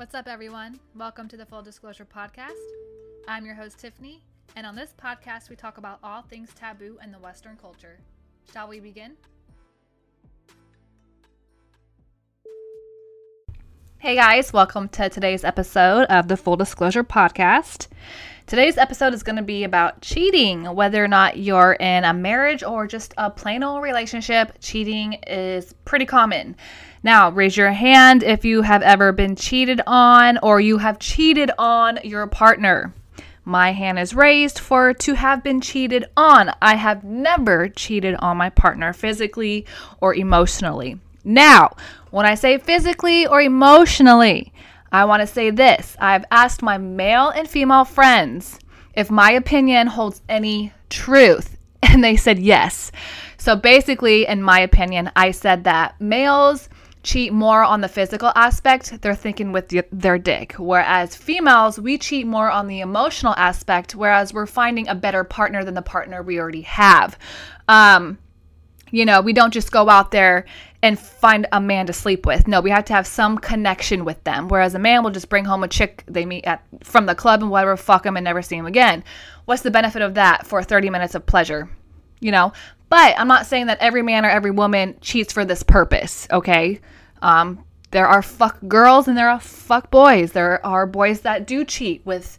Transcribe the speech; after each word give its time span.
What's 0.00 0.14
up, 0.14 0.28
everyone? 0.28 0.80
Welcome 0.94 1.28
to 1.28 1.36
the 1.36 1.44
Full 1.44 1.60
Disclosure 1.60 2.06
Podcast. 2.06 2.56
I'm 3.28 3.44
your 3.44 3.54
host, 3.54 3.80
Tiffany, 3.80 4.22
and 4.56 4.66
on 4.66 4.74
this 4.74 4.94
podcast, 4.98 5.50
we 5.50 5.56
talk 5.56 5.76
about 5.76 5.98
all 6.02 6.22
things 6.22 6.48
taboo 6.58 6.96
in 7.04 7.12
the 7.12 7.18
Western 7.18 7.58
culture. 7.58 7.98
Shall 8.50 8.66
we 8.66 8.80
begin? 8.80 9.18
Hey 14.02 14.14
guys, 14.14 14.50
welcome 14.50 14.88
to 14.88 15.10
today's 15.10 15.44
episode 15.44 16.04
of 16.04 16.26
the 16.26 16.38
Full 16.38 16.56
Disclosure 16.56 17.04
Podcast. 17.04 17.88
Today's 18.46 18.78
episode 18.78 19.12
is 19.12 19.22
going 19.22 19.36
to 19.36 19.42
be 19.42 19.62
about 19.62 20.00
cheating. 20.00 20.64
Whether 20.64 21.04
or 21.04 21.06
not 21.06 21.36
you're 21.36 21.74
in 21.74 22.04
a 22.04 22.14
marriage 22.14 22.62
or 22.62 22.86
just 22.86 23.12
a 23.18 23.28
plain 23.28 23.62
old 23.62 23.82
relationship, 23.82 24.56
cheating 24.58 25.18
is 25.26 25.74
pretty 25.84 26.06
common. 26.06 26.56
Now, 27.02 27.30
raise 27.30 27.58
your 27.58 27.72
hand 27.72 28.22
if 28.22 28.42
you 28.42 28.62
have 28.62 28.80
ever 28.80 29.12
been 29.12 29.36
cheated 29.36 29.82
on 29.86 30.38
or 30.38 30.62
you 30.62 30.78
have 30.78 30.98
cheated 30.98 31.50
on 31.58 31.98
your 32.02 32.26
partner. 32.26 32.94
My 33.44 33.72
hand 33.72 33.98
is 33.98 34.14
raised 34.14 34.60
for 34.60 34.94
to 34.94 35.12
have 35.12 35.44
been 35.44 35.60
cheated 35.60 36.06
on. 36.16 36.50
I 36.62 36.76
have 36.76 37.04
never 37.04 37.68
cheated 37.68 38.14
on 38.14 38.38
my 38.38 38.48
partner 38.48 38.94
physically 38.94 39.66
or 40.00 40.14
emotionally. 40.14 40.98
Now, 41.24 41.76
when 42.10 42.26
I 42.26 42.34
say 42.34 42.58
physically 42.58 43.26
or 43.26 43.40
emotionally, 43.40 44.52
I 44.92 45.04
want 45.04 45.20
to 45.20 45.26
say 45.26 45.50
this. 45.50 45.96
I've 46.00 46.24
asked 46.30 46.62
my 46.62 46.78
male 46.78 47.30
and 47.30 47.48
female 47.48 47.84
friends 47.84 48.58
if 48.94 49.10
my 49.10 49.30
opinion 49.32 49.86
holds 49.86 50.20
any 50.28 50.72
truth, 50.88 51.56
and 51.82 52.02
they 52.02 52.16
said 52.16 52.38
yes. 52.38 52.90
So 53.38 53.56
basically, 53.56 54.26
in 54.26 54.42
my 54.42 54.60
opinion, 54.60 55.10
I 55.16 55.30
said 55.30 55.64
that 55.64 56.00
males 56.00 56.68
cheat 57.02 57.32
more 57.32 57.64
on 57.64 57.80
the 57.80 57.88
physical 57.88 58.30
aspect, 58.34 59.00
they're 59.00 59.14
thinking 59.14 59.52
with 59.52 59.68
the, 59.68 59.82
their 59.90 60.18
dick. 60.18 60.54
Whereas 60.58 61.16
females, 61.16 61.80
we 61.80 61.96
cheat 61.96 62.26
more 62.26 62.50
on 62.50 62.66
the 62.66 62.80
emotional 62.80 63.34
aspect, 63.36 63.94
whereas 63.94 64.34
we're 64.34 64.46
finding 64.46 64.88
a 64.88 64.94
better 64.94 65.24
partner 65.24 65.64
than 65.64 65.74
the 65.74 65.82
partner 65.82 66.22
we 66.22 66.38
already 66.38 66.62
have. 66.62 67.18
Um, 67.68 68.18
you 68.90 69.04
know, 69.04 69.20
we 69.20 69.32
don't 69.32 69.52
just 69.52 69.72
go 69.72 69.88
out 69.88 70.10
there 70.10 70.44
and 70.82 70.98
find 70.98 71.46
a 71.52 71.60
man 71.60 71.86
to 71.86 71.92
sleep 71.92 72.24
with. 72.24 72.48
No, 72.48 72.60
we 72.60 72.70
have 72.70 72.86
to 72.86 72.92
have 72.94 73.06
some 73.06 73.36
connection 73.38 74.04
with 74.04 74.22
them. 74.24 74.48
Whereas 74.48 74.74
a 74.74 74.78
man 74.78 75.02
will 75.02 75.10
just 75.10 75.28
bring 75.28 75.44
home 75.44 75.62
a 75.62 75.68
chick 75.68 76.04
they 76.06 76.24
meet 76.24 76.46
at 76.46 76.62
from 76.82 77.06
the 77.06 77.14
club 77.14 77.42
and 77.42 77.50
whatever, 77.50 77.76
fuck 77.76 78.04
them 78.04 78.16
and 78.16 78.24
never 78.24 78.42
see 78.42 78.56
him 78.56 78.66
again. 78.66 79.04
What's 79.44 79.62
the 79.62 79.70
benefit 79.70 80.02
of 80.02 80.14
that 80.14 80.46
for 80.46 80.62
30 80.62 80.90
minutes 80.90 81.14
of 81.14 81.26
pleasure? 81.26 81.68
You 82.20 82.32
know, 82.32 82.52
but 82.88 83.18
I'm 83.18 83.28
not 83.28 83.46
saying 83.46 83.66
that 83.66 83.78
every 83.80 84.02
man 84.02 84.24
or 84.24 84.30
every 84.30 84.50
woman 84.50 84.96
cheats 85.00 85.32
for 85.32 85.44
this 85.44 85.62
purpose, 85.62 86.26
okay? 86.30 86.80
Um, 87.22 87.64
there 87.90 88.06
are 88.06 88.22
fuck 88.22 88.58
girls 88.68 89.08
and 89.08 89.16
there 89.16 89.28
are 89.28 89.40
fuck 89.40 89.90
boys. 89.90 90.32
There 90.32 90.64
are 90.64 90.86
boys 90.86 91.20
that 91.22 91.46
do 91.46 91.64
cheat 91.64 92.04
with 92.04 92.38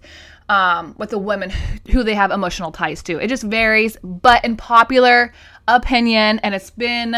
um, 0.50 0.96
with 0.98 1.12
the 1.12 1.18
women 1.18 1.52
who 1.92 2.04
they 2.04 2.14
have 2.14 2.32
emotional 2.32 2.72
ties 2.72 3.02
to. 3.04 3.18
It 3.18 3.28
just 3.28 3.44
varies, 3.44 3.98
but 4.04 4.44
in 4.44 4.58
popular 4.58 5.34
opinion, 5.68 6.40
and 6.40 6.54
it's 6.54 6.70
been 6.72 7.16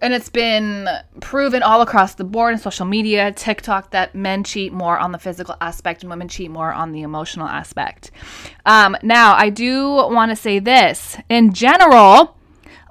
and 0.00 0.12
it's 0.12 0.28
been 0.28 0.88
proven 1.20 1.62
all 1.62 1.80
across 1.80 2.14
the 2.14 2.24
board 2.24 2.52
in 2.52 2.58
social 2.58 2.86
media, 2.86 3.32
TikTok, 3.32 3.90
that 3.90 4.14
men 4.14 4.44
cheat 4.44 4.72
more 4.72 4.98
on 4.98 5.12
the 5.12 5.18
physical 5.18 5.56
aspect 5.60 6.02
and 6.02 6.10
women 6.10 6.28
cheat 6.28 6.50
more 6.50 6.72
on 6.72 6.92
the 6.92 7.02
emotional 7.02 7.48
aspect. 7.48 8.10
Um, 8.66 8.96
now, 9.02 9.34
I 9.34 9.50
do 9.50 9.88
want 9.90 10.30
to 10.30 10.36
say 10.36 10.58
this 10.58 11.16
in 11.28 11.52
general. 11.52 12.36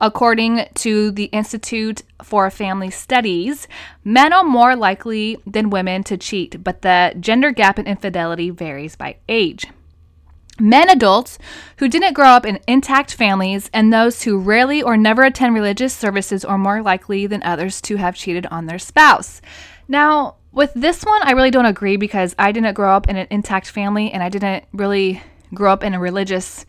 According 0.04 0.66
to 0.74 1.12
the 1.12 1.26
Institute 1.26 2.02
for 2.24 2.50
Family 2.50 2.90
Studies, 2.90 3.68
men 4.04 4.34
are 4.34 4.44
more 4.44 4.76
likely 4.76 5.38
than 5.46 5.70
women 5.70 6.04
to 6.06 6.18
cheat, 6.18 6.64
but 6.64 6.82
the 6.82 7.14
gender 7.20 7.52
gap 7.52 7.78
in 7.78 7.86
infidelity 7.86 8.50
varies 8.50 8.96
by 8.96 9.18
age. 9.30 9.68
Men 10.60 10.90
adults 10.90 11.40
who 11.78 11.88
didn't 11.88 12.14
grow 12.14 12.28
up 12.28 12.46
in 12.46 12.60
intact 12.68 13.14
families 13.14 13.70
and 13.74 13.92
those 13.92 14.24
who 14.24 14.38
rarely 14.40 14.84
or 14.84 14.98
never 14.98 15.24
attend 15.24 15.54
religious 15.56 15.94
services 15.94 16.46
are 16.46 16.58
more 16.58 16.82
likely 16.82 17.26
than 17.26 17.42
others 17.44 17.82
to 17.82 17.96
have 17.96 18.16
cheated 18.16 18.46
on 18.48 18.66
their 18.66 18.80
spouse. 18.80 19.42
Now, 19.88 20.36
with 20.52 20.72
this 20.76 21.04
one, 21.04 21.22
I 21.24 21.32
really 21.32 21.52
don't 21.52 21.66
agree 21.66 21.98
because 21.98 22.36
I 22.38 22.52
didn't 22.52 22.74
grow 22.74 22.96
up 22.96 23.10
in 23.10 23.16
an 23.16 23.28
intact 23.30 23.70
family 23.70 24.12
and 24.12 24.22
I 24.22 24.30
didn't 24.30 24.66
really 24.74 25.24
grow 25.54 25.72
up 25.72 25.84
in 25.84 25.94
a 25.94 26.00
religious 26.00 26.66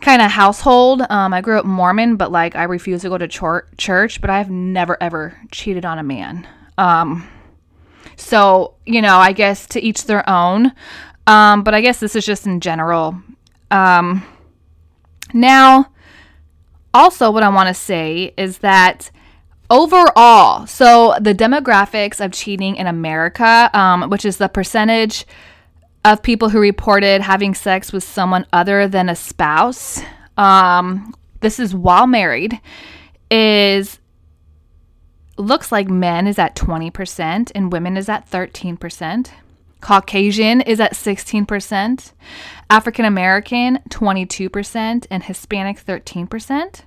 kind 0.00 0.20
of 0.20 0.30
household. 0.30 1.02
Um, 1.08 1.32
I 1.32 1.40
grew 1.40 1.58
up 1.58 1.64
Mormon, 1.64 2.16
but 2.16 2.32
like 2.32 2.56
I 2.56 2.64
refuse 2.64 3.02
to 3.02 3.08
go 3.08 3.18
to 3.18 3.28
chor- 3.28 3.68
church, 3.78 4.20
but 4.20 4.30
I've 4.30 4.50
never 4.50 4.96
ever 5.00 5.38
cheated 5.50 5.84
on 5.84 5.98
a 5.98 6.02
man. 6.02 6.46
Um, 6.76 7.28
so, 8.16 8.74
you 8.84 9.00
know, 9.00 9.16
I 9.16 9.32
guess 9.32 9.66
to 9.68 9.80
each 9.80 10.04
their 10.04 10.28
own. 10.28 10.72
Um, 11.26 11.62
but 11.62 11.74
I 11.74 11.80
guess 11.80 12.00
this 12.00 12.16
is 12.16 12.26
just 12.26 12.46
in 12.46 12.60
general. 12.60 13.16
Um, 13.70 14.24
now, 15.32 15.86
also, 16.94 17.30
what 17.30 17.42
I 17.42 17.48
want 17.48 17.68
to 17.68 17.74
say 17.74 18.34
is 18.36 18.58
that 18.58 19.10
overall, 19.70 20.66
so 20.66 21.14
the 21.20 21.34
demographics 21.34 22.22
of 22.22 22.32
cheating 22.32 22.76
in 22.76 22.86
America, 22.86 23.70
um, 23.72 24.10
which 24.10 24.24
is 24.24 24.36
the 24.36 24.48
percentage 24.48 25.26
of 26.04 26.22
people 26.22 26.48
who 26.48 26.60
reported 26.60 27.22
having 27.22 27.54
sex 27.54 27.92
with 27.92 28.04
someone 28.04 28.46
other 28.52 28.88
than 28.88 29.08
a 29.08 29.16
spouse, 29.16 30.02
um, 30.36 31.14
this 31.40 31.58
is 31.58 31.74
while 31.74 32.06
married, 32.06 32.60
is 33.30 33.98
looks 35.38 35.72
like 35.72 35.88
men 35.88 36.26
is 36.26 36.38
at 36.38 36.54
20% 36.54 37.52
and 37.54 37.72
women 37.72 37.96
is 37.96 38.08
at 38.08 38.30
13%. 38.30 39.30
Caucasian 39.82 40.60
is 40.62 40.80
at 40.80 40.94
16%, 40.94 42.12
African 42.70 43.04
American 43.04 43.80
22%, 43.90 45.06
and 45.10 45.22
Hispanic 45.24 45.84
13%. 45.84 46.82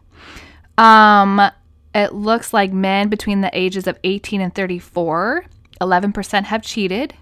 Um, 0.78 1.52
it 1.94 2.14
looks 2.14 2.54
like 2.54 2.72
men 2.74 3.10
between 3.10 3.42
the 3.42 3.52
ages 3.54 3.86
of 3.86 4.00
18 4.04 4.42
and 4.42 4.56
34, 4.56 5.46
11% 5.80 6.44
have 6.46 6.64
cheated. 6.64 7.14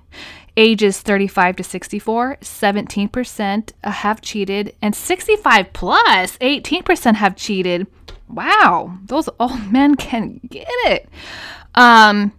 Ages 0.55 1.01
35 1.01 1.55
to 1.55 1.63
64, 1.63 2.37
17% 2.41 3.71
have 3.83 4.21
cheated, 4.21 4.75
and 4.83 4.95
65 4.95 5.73
plus, 5.73 6.37
18% 6.37 7.15
have 7.15 7.35
cheated. 7.35 7.87
Wow, 8.29 8.99
those 9.05 9.27
old 9.39 9.71
men 9.71 9.95
can 9.95 10.39
get 10.47 10.67
it. 10.85 11.09
Um, 11.73 12.31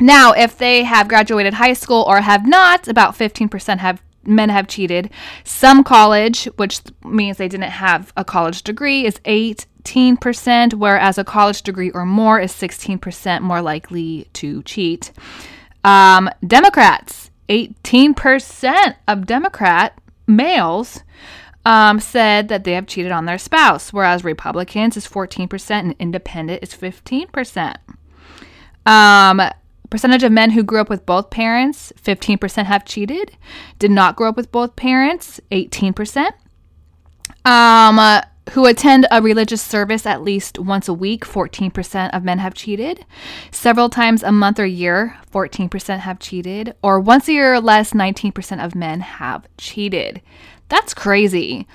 now, 0.00 0.32
if 0.32 0.56
they 0.56 0.84
have 0.84 1.08
graduated 1.08 1.54
high 1.54 1.74
school 1.74 2.04
or 2.06 2.20
have 2.20 2.46
not, 2.46 2.88
about 2.88 3.16
15% 3.16 3.78
have 3.78 4.02
men 4.24 4.48
have 4.48 4.68
cheated. 4.68 5.10
Some 5.44 5.84
college, 5.84 6.44
which 6.56 6.80
means 7.04 7.36
they 7.36 7.48
didn't 7.48 7.70
have 7.70 8.12
a 8.16 8.24
college 8.24 8.62
degree, 8.62 9.06
is 9.06 9.18
18%, 9.24 10.74
whereas 10.74 11.18
a 11.18 11.24
college 11.24 11.62
degree 11.62 11.90
or 11.90 12.04
more 12.04 12.40
is 12.40 12.52
16% 12.52 13.40
more 13.40 13.62
likely 13.62 14.28
to 14.34 14.62
cheat. 14.64 15.12
Um, 15.84 16.28
Democrats, 16.46 17.30
18% 17.48 18.96
of 19.08 19.26
Democrat 19.26 19.98
males 20.26 21.02
um, 21.64 22.00
said 22.00 22.48
that 22.48 22.64
they 22.64 22.72
have 22.72 22.86
cheated 22.86 23.12
on 23.12 23.26
their 23.26 23.38
spouse, 23.38 23.92
whereas 23.92 24.24
Republicans 24.24 24.96
is 24.96 25.06
14% 25.06 25.70
and 25.70 25.94
independent 25.98 26.62
is 26.62 26.74
15%. 26.74 27.76
Um, 28.86 29.40
Percentage 29.90 30.22
of 30.22 30.32
men 30.32 30.50
who 30.50 30.62
grew 30.62 30.80
up 30.80 30.88
with 30.88 31.04
both 31.04 31.30
parents, 31.30 31.92
15% 32.02 32.64
have 32.64 32.84
cheated. 32.84 33.36
Did 33.78 33.90
not 33.90 34.16
grow 34.16 34.28
up 34.28 34.36
with 34.36 34.52
both 34.52 34.76
parents, 34.76 35.40
18%. 35.50 36.30
Um, 37.44 37.98
uh, 37.98 38.22
who 38.50 38.66
attend 38.66 39.06
a 39.10 39.22
religious 39.22 39.62
service 39.62 40.06
at 40.06 40.22
least 40.22 40.58
once 40.58 40.88
a 40.88 40.94
week, 40.94 41.24
14% 41.24 42.10
of 42.10 42.24
men 42.24 42.38
have 42.38 42.54
cheated. 42.54 43.04
Several 43.50 43.88
times 43.88 44.22
a 44.22 44.32
month 44.32 44.58
or 44.58 44.66
year, 44.66 45.16
14% 45.32 46.00
have 46.00 46.18
cheated. 46.18 46.74
Or 46.82 46.98
once 46.98 47.28
a 47.28 47.32
year 47.32 47.54
or 47.54 47.60
less, 47.60 47.92
19% 47.92 48.64
of 48.64 48.74
men 48.74 49.00
have 49.00 49.46
cheated. 49.56 50.20
That's 50.68 50.94
crazy. 50.94 51.66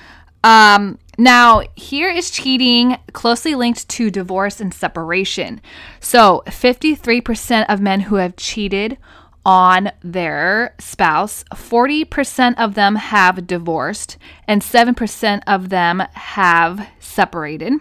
Um, 0.43 0.99
now, 1.17 1.63
here 1.75 2.09
is 2.09 2.29
cheating 2.29 2.97
closely 3.13 3.55
linked 3.55 3.87
to 3.89 4.11
divorce 4.11 4.59
and 4.59 4.73
separation. 4.73 5.61
So, 5.99 6.43
53% 6.47 7.65
of 7.69 7.79
men 7.79 8.01
who 8.01 8.15
have 8.15 8.35
cheated 8.35 8.97
on 9.45 9.91
their 10.03 10.75
spouse, 10.79 11.43
40% 11.53 12.55
of 12.57 12.73
them 12.75 12.95
have 12.95 13.47
divorced, 13.47 14.17
and 14.47 14.61
7% 14.61 15.41
of 15.47 15.69
them 15.69 15.99
have 16.13 16.87
separated. 16.99 17.73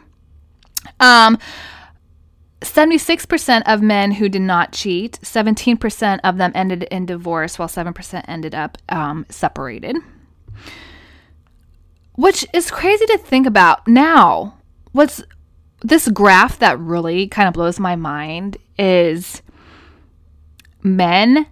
Um, 1.00 1.38
76% 2.60 3.62
of 3.66 3.82
men 3.82 4.12
who 4.12 4.28
did 4.28 4.42
not 4.42 4.72
cheat, 4.72 5.19
17% 5.22 6.20
of 6.22 6.36
them 6.36 6.52
ended 6.54 6.84
in 6.84 7.06
divorce, 7.06 7.58
while 7.58 7.69
7% 7.69 8.25
ended 8.28 8.54
up 8.54 8.78
um, 8.88 9.26
separated 9.28 9.96
which 12.14 12.46
is 12.52 12.70
crazy 12.70 13.06
to 13.06 13.19
think 13.19 13.46
about 13.46 13.87
now. 13.87 14.58
What's 14.93 15.22
this 15.82 16.08
graph 16.08 16.58
that 16.61 16.78
really 16.78 17.28
kind 17.28 17.49
of 17.49 17.55
blows 17.55 17.78
my 17.78 17.96
mind 17.96 18.56
is 18.78 19.43
men 20.82 21.46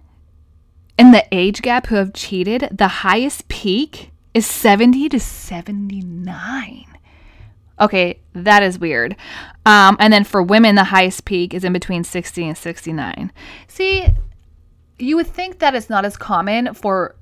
in 0.97 1.11
the 1.11 1.25
age 1.31 1.61
gap 1.61 1.87
who 1.87 1.95
have 1.95 2.13
cheated, 2.13 2.69
the 2.71 2.87
highest 2.87 3.47
peak 3.47 4.11
is 4.33 4.45
70 4.45 5.09
to 5.09 5.19
79. 5.19 6.85
Okay, 7.79 8.19
that 8.33 8.63
is 8.63 8.79
weird. 8.79 9.15
Um, 9.65 9.97
and 9.99 10.13
then 10.13 10.23
for 10.23 10.43
women, 10.43 10.75
the 10.75 10.85
highest 10.85 11.25
peak 11.25 11.53
is 11.53 11.63
in 11.63 11.73
between 11.73 12.03
60 12.03 12.47
and 12.47 12.57
69. 12.57 13.31
See, 13.67 14.07
you 14.99 15.15
would 15.15 15.27
think 15.27 15.59
that 15.59 15.75
it's 15.75 15.89
not 15.89 16.05
as 16.05 16.15
common 16.15 16.73
for 16.73 17.15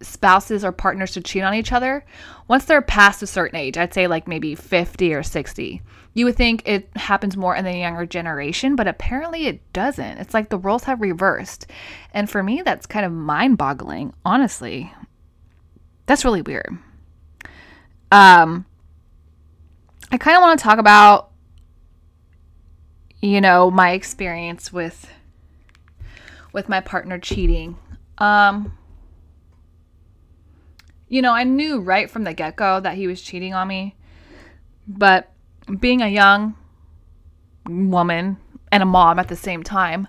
spouses 0.00 0.64
or 0.64 0.72
partners 0.72 1.12
to 1.12 1.20
cheat 1.20 1.42
on 1.42 1.54
each 1.54 1.72
other 1.72 2.04
once 2.48 2.64
they're 2.64 2.82
past 2.82 3.22
a 3.22 3.26
certain 3.26 3.58
age. 3.58 3.78
I'd 3.78 3.94
say 3.94 4.06
like 4.06 4.28
maybe 4.28 4.54
50 4.54 5.14
or 5.14 5.22
60. 5.22 5.82
You 6.14 6.24
would 6.24 6.36
think 6.36 6.62
it 6.66 6.88
happens 6.96 7.36
more 7.36 7.54
in 7.56 7.64
the 7.64 7.76
younger 7.76 8.06
generation, 8.06 8.76
but 8.76 8.88
apparently 8.88 9.46
it 9.46 9.72
doesn't. 9.72 10.18
It's 10.18 10.34
like 10.34 10.48
the 10.48 10.58
roles 10.58 10.84
have 10.84 11.00
reversed. 11.00 11.66
And 12.12 12.28
for 12.28 12.42
me, 12.42 12.62
that's 12.62 12.86
kind 12.86 13.04
of 13.04 13.12
mind 13.12 13.58
boggling, 13.58 14.14
honestly. 14.24 14.92
That's 16.06 16.24
really 16.24 16.42
weird. 16.42 16.78
Um, 18.12 18.64
I 20.10 20.18
kind 20.18 20.36
of 20.36 20.42
want 20.42 20.58
to 20.58 20.62
talk 20.62 20.78
about, 20.78 21.30
you 23.20 23.40
know, 23.40 23.70
my 23.70 23.90
experience 23.90 24.72
with 24.72 25.10
with 26.52 26.68
my 26.70 26.80
partner 26.80 27.18
cheating. 27.18 27.76
Um, 28.16 28.72
you 31.08 31.22
know, 31.22 31.32
I 31.32 31.44
knew 31.44 31.80
right 31.80 32.10
from 32.10 32.24
the 32.24 32.34
get 32.34 32.56
go 32.56 32.80
that 32.80 32.96
he 32.96 33.06
was 33.06 33.22
cheating 33.22 33.54
on 33.54 33.68
me, 33.68 33.94
but 34.86 35.30
being 35.80 36.02
a 36.02 36.08
young 36.08 36.56
woman 37.68 38.36
and 38.72 38.82
a 38.82 38.86
mom 38.86 39.18
at 39.18 39.28
the 39.28 39.36
same 39.36 39.62
time, 39.62 40.08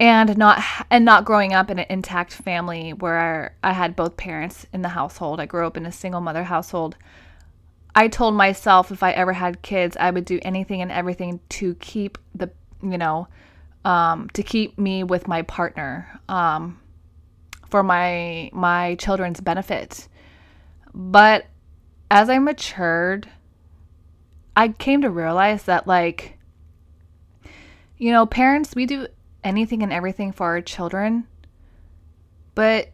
and 0.00 0.36
not 0.38 0.62
and 0.90 1.04
not 1.04 1.24
growing 1.24 1.52
up 1.52 1.70
in 1.70 1.78
an 1.78 1.86
intact 1.90 2.32
family 2.32 2.92
where 2.92 3.54
I 3.62 3.72
had 3.72 3.96
both 3.96 4.16
parents 4.16 4.66
in 4.72 4.82
the 4.82 4.90
household. 4.90 5.40
I 5.40 5.46
grew 5.46 5.66
up 5.66 5.76
in 5.76 5.86
a 5.86 5.92
single 5.92 6.20
mother 6.20 6.44
household. 6.44 6.96
I 7.94 8.08
told 8.08 8.34
myself 8.34 8.92
if 8.92 9.02
I 9.02 9.10
ever 9.10 9.32
had 9.32 9.62
kids, 9.62 9.96
I 9.98 10.10
would 10.10 10.24
do 10.24 10.38
anything 10.42 10.80
and 10.82 10.92
everything 10.92 11.40
to 11.48 11.74
keep 11.76 12.16
the, 12.34 12.48
you 12.80 12.96
know, 12.96 13.26
um, 13.84 14.28
to 14.34 14.42
keep 14.42 14.78
me 14.78 15.02
with 15.02 15.26
my 15.26 15.42
partner 15.42 16.20
um, 16.28 16.78
for 17.68 17.82
my 17.82 18.50
my 18.52 18.94
children's 18.96 19.40
benefit. 19.40 20.08
But 20.94 21.46
as 22.10 22.30
I 22.30 22.38
matured, 22.38 23.28
I 24.56 24.68
came 24.68 25.02
to 25.02 25.10
realize 25.10 25.64
that 25.64 25.86
like 25.86 26.38
you 27.98 28.12
know, 28.12 28.26
parents, 28.26 28.76
we 28.76 28.86
do 28.86 29.08
anything 29.42 29.82
and 29.82 29.92
everything 29.92 30.32
for 30.32 30.46
our 30.46 30.60
children, 30.60 31.26
but 32.54 32.90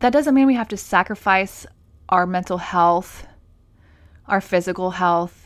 that 0.00 0.12
doesn't 0.12 0.34
mean 0.34 0.46
we 0.46 0.54
have 0.54 0.68
to 0.68 0.76
sacrifice 0.76 1.66
our 2.08 2.26
mental 2.26 2.58
health, 2.58 3.26
our 4.26 4.40
physical 4.40 4.90
health, 4.92 5.39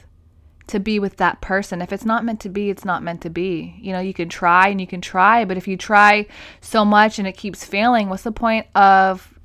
to 0.66 0.80
be 0.80 0.98
with 0.98 1.16
that 1.18 1.40
person. 1.40 1.82
If 1.82 1.92
it's 1.92 2.04
not 2.04 2.24
meant 2.24 2.40
to 2.40 2.48
be, 2.48 2.70
it's 2.70 2.84
not 2.84 3.02
meant 3.02 3.20
to 3.22 3.30
be. 3.30 3.74
You 3.78 3.92
know, 3.92 4.00
you 4.00 4.14
can 4.14 4.28
try 4.28 4.68
and 4.68 4.80
you 4.80 4.86
can 4.86 5.00
try, 5.00 5.44
but 5.44 5.56
if 5.56 5.68
you 5.68 5.76
try 5.76 6.26
so 6.60 6.84
much 6.84 7.18
and 7.18 7.28
it 7.28 7.36
keeps 7.36 7.64
failing, 7.64 8.08
what's 8.08 8.22
the 8.22 8.32
point 8.32 8.66
of, 8.74 9.38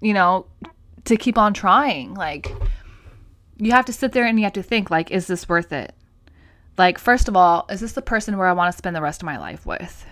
you 0.00 0.14
know, 0.14 0.46
to 1.04 1.16
keep 1.16 1.36
on 1.36 1.52
trying? 1.52 2.14
Like, 2.14 2.54
you 3.58 3.72
have 3.72 3.84
to 3.86 3.92
sit 3.92 4.12
there 4.12 4.24
and 4.24 4.38
you 4.38 4.44
have 4.44 4.54
to 4.54 4.62
think, 4.62 4.90
like, 4.90 5.10
is 5.10 5.26
this 5.26 5.48
worth 5.48 5.72
it? 5.72 5.94
Like, 6.78 6.98
first 6.98 7.28
of 7.28 7.36
all, 7.36 7.66
is 7.68 7.80
this 7.80 7.92
the 7.92 8.00
person 8.00 8.38
where 8.38 8.46
I 8.46 8.54
want 8.54 8.72
to 8.72 8.78
spend 8.78 8.96
the 8.96 9.02
rest 9.02 9.22
of 9.22 9.26
my 9.26 9.38
life 9.38 9.66
with? 9.66 10.06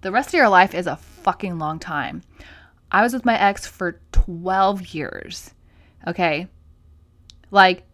The 0.00 0.10
rest 0.10 0.30
of 0.30 0.34
your 0.34 0.48
life 0.48 0.74
is 0.74 0.88
a 0.88 0.96
fucking 0.96 1.58
long 1.58 1.78
time. 1.78 2.22
I 2.90 3.02
was 3.02 3.12
with 3.12 3.24
my 3.24 3.38
ex 3.38 3.66
for 3.66 4.00
12 4.10 4.88
years. 4.88 5.52
Okay? 6.06 6.48
Like, 7.50 7.84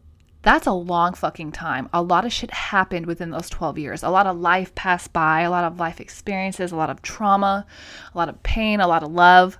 that's 0.43 0.67
a 0.67 0.73
long 0.73 1.13
fucking 1.15 1.53
time. 1.53 1.89
A 1.93 2.03
lot 2.03 2.25
of 2.25 2.33
shit 2.33 2.51
happened 2.51 3.07
within 3.07 3.31
those 3.31 3.51
12 3.51 3.79
years. 3.79 4.03
A 4.03 4.09
lot 4.09 4.27
of 4.27 4.39
life 4.39 4.75
passed 4.75 5.13
by, 5.13 5.43
a 5.43 5.51
lot 5.51 5.65
of 5.65 5.79
life 5.79 6.01
experiences, 6.01 6.73
a 6.73 6.77
lot 6.77 6.89
of 6.89 7.03
trauma, 7.03 7.67
a 8.15 8.19
lot 8.19 8.29
of 8.29 8.43
pain, 8.43 8.81
a 8.81 8.89
lot 8.89 9.03
of 9.03 9.13
love, 9.13 9.59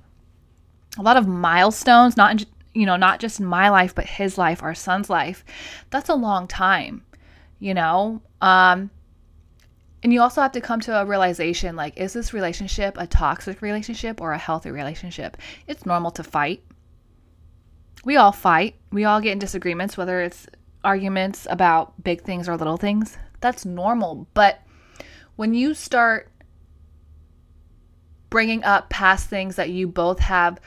a 0.99 1.03
lot 1.03 1.19
of 1.19 1.29
milestones, 1.29 2.17
not 2.17 2.33
in, 2.33 2.47
you 2.73 2.87
know, 2.87 2.97
not 2.97 3.21
just 3.21 3.41
in 3.41 3.47
my 3.47 3.69
life, 3.69 3.95
but 3.95 4.07
his 4.07 4.39
life, 4.39 4.63
our 4.63 4.75
son's 4.75 5.11
life. 5.11 5.45
That's 5.91 6.09
a 6.09 6.15
long 6.15 6.49
time, 6.49 7.05
you 7.59 7.75
know? 7.75 8.23
Um, 8.41 8.91
and 10.03 10.15
you 10.15 10.23
also 10.23 10.41
have 10.41 10.53
to 10.53 10.63
come 10.63 10.81
to 10.81 10.99
a 10.99 11.05
realization 11.05 11.77
like, 11.77 11.99
is 11.99 12.15
this 12.15 12.33
relationship 12.33 12.97
a 12.99 13.07
toxic 13.07 13.61
relationship 13.61 14.21
or 14.21 14.33
a 14.33 14.39
healthy 14.39 14.71
relationship? 14.71 15.37
It's 15.67 15.85
normal 15.85 16.11
to 16.13 16.25
fight. 16.25 16.63
We 18.03 18.17
all 18.17 18.33
fight. 18.33 18.77
We 18.91 19.05
all 19.05 19.21
get 19.21 19.33
in 19.33 19.39
disagreements, 19.39 19.99
whether 19.99 20.23
it's 20.23 20.47
arguments 20.85 21.47
about 21.51 22.03
big 22.03 22.23
things 22.23 22.49
or 22.49 22.57
little 22.57 22.77
things. 22.77 23.17
That's 23.41 23.65
normal. 23.65 24.27
But 24.35 24.61
when 25.37 25.55
you 25.55 25.75
start 25.75 26.31
bringing 28.29 28.63
up 28.65 28.91
past 28.91 29.29
things 29.29 29.57
that 29.57 29.71
you 29.71 29.89
both 29.89 30.21
have 30.21 30.61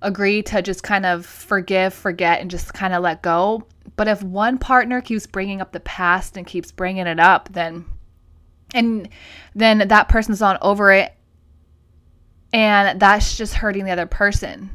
agreed 0.00 0.46
to 0.46 0.62
just 0.62 0.82
kind 0.82 1.06
of 1.06 1.26
forgive, 1.26 1.94
forget, 1.94 2.40
and 2.40 2.50
just 2.50 2.74
kind 2.74 2.94
of 2.94 3.02
let 3.02 3.22
go. 3.22 3.66
But 3.96 4.08
if 4.08 4.22
one 4.22 4.58
partner 4.58 5.00
keeps 5.00 5.26
bringing 5.26 5.60
up 5.60 5.72
the 5.72 5.80
past 5.80 6.36
and 6.36 6.46
keeps 6.46 6.70
bringing 6.70 7.06
it 7.06 7.20
up, 7.20 7.48
then 7.52 7.84
and 8.74 9.08
then 9.54 9.88
that 9.88 10.08
person's 10.08 10.40
not 10.40 10.58
over 10.62 10.92
it 10.92 11.14
and 12.52 13.00
that's 13.00 13.36
just 13.36 13.54
hurting 13.54 13.84
the 13.84 13.90
other 13.90 14.06
person 14.06 14.70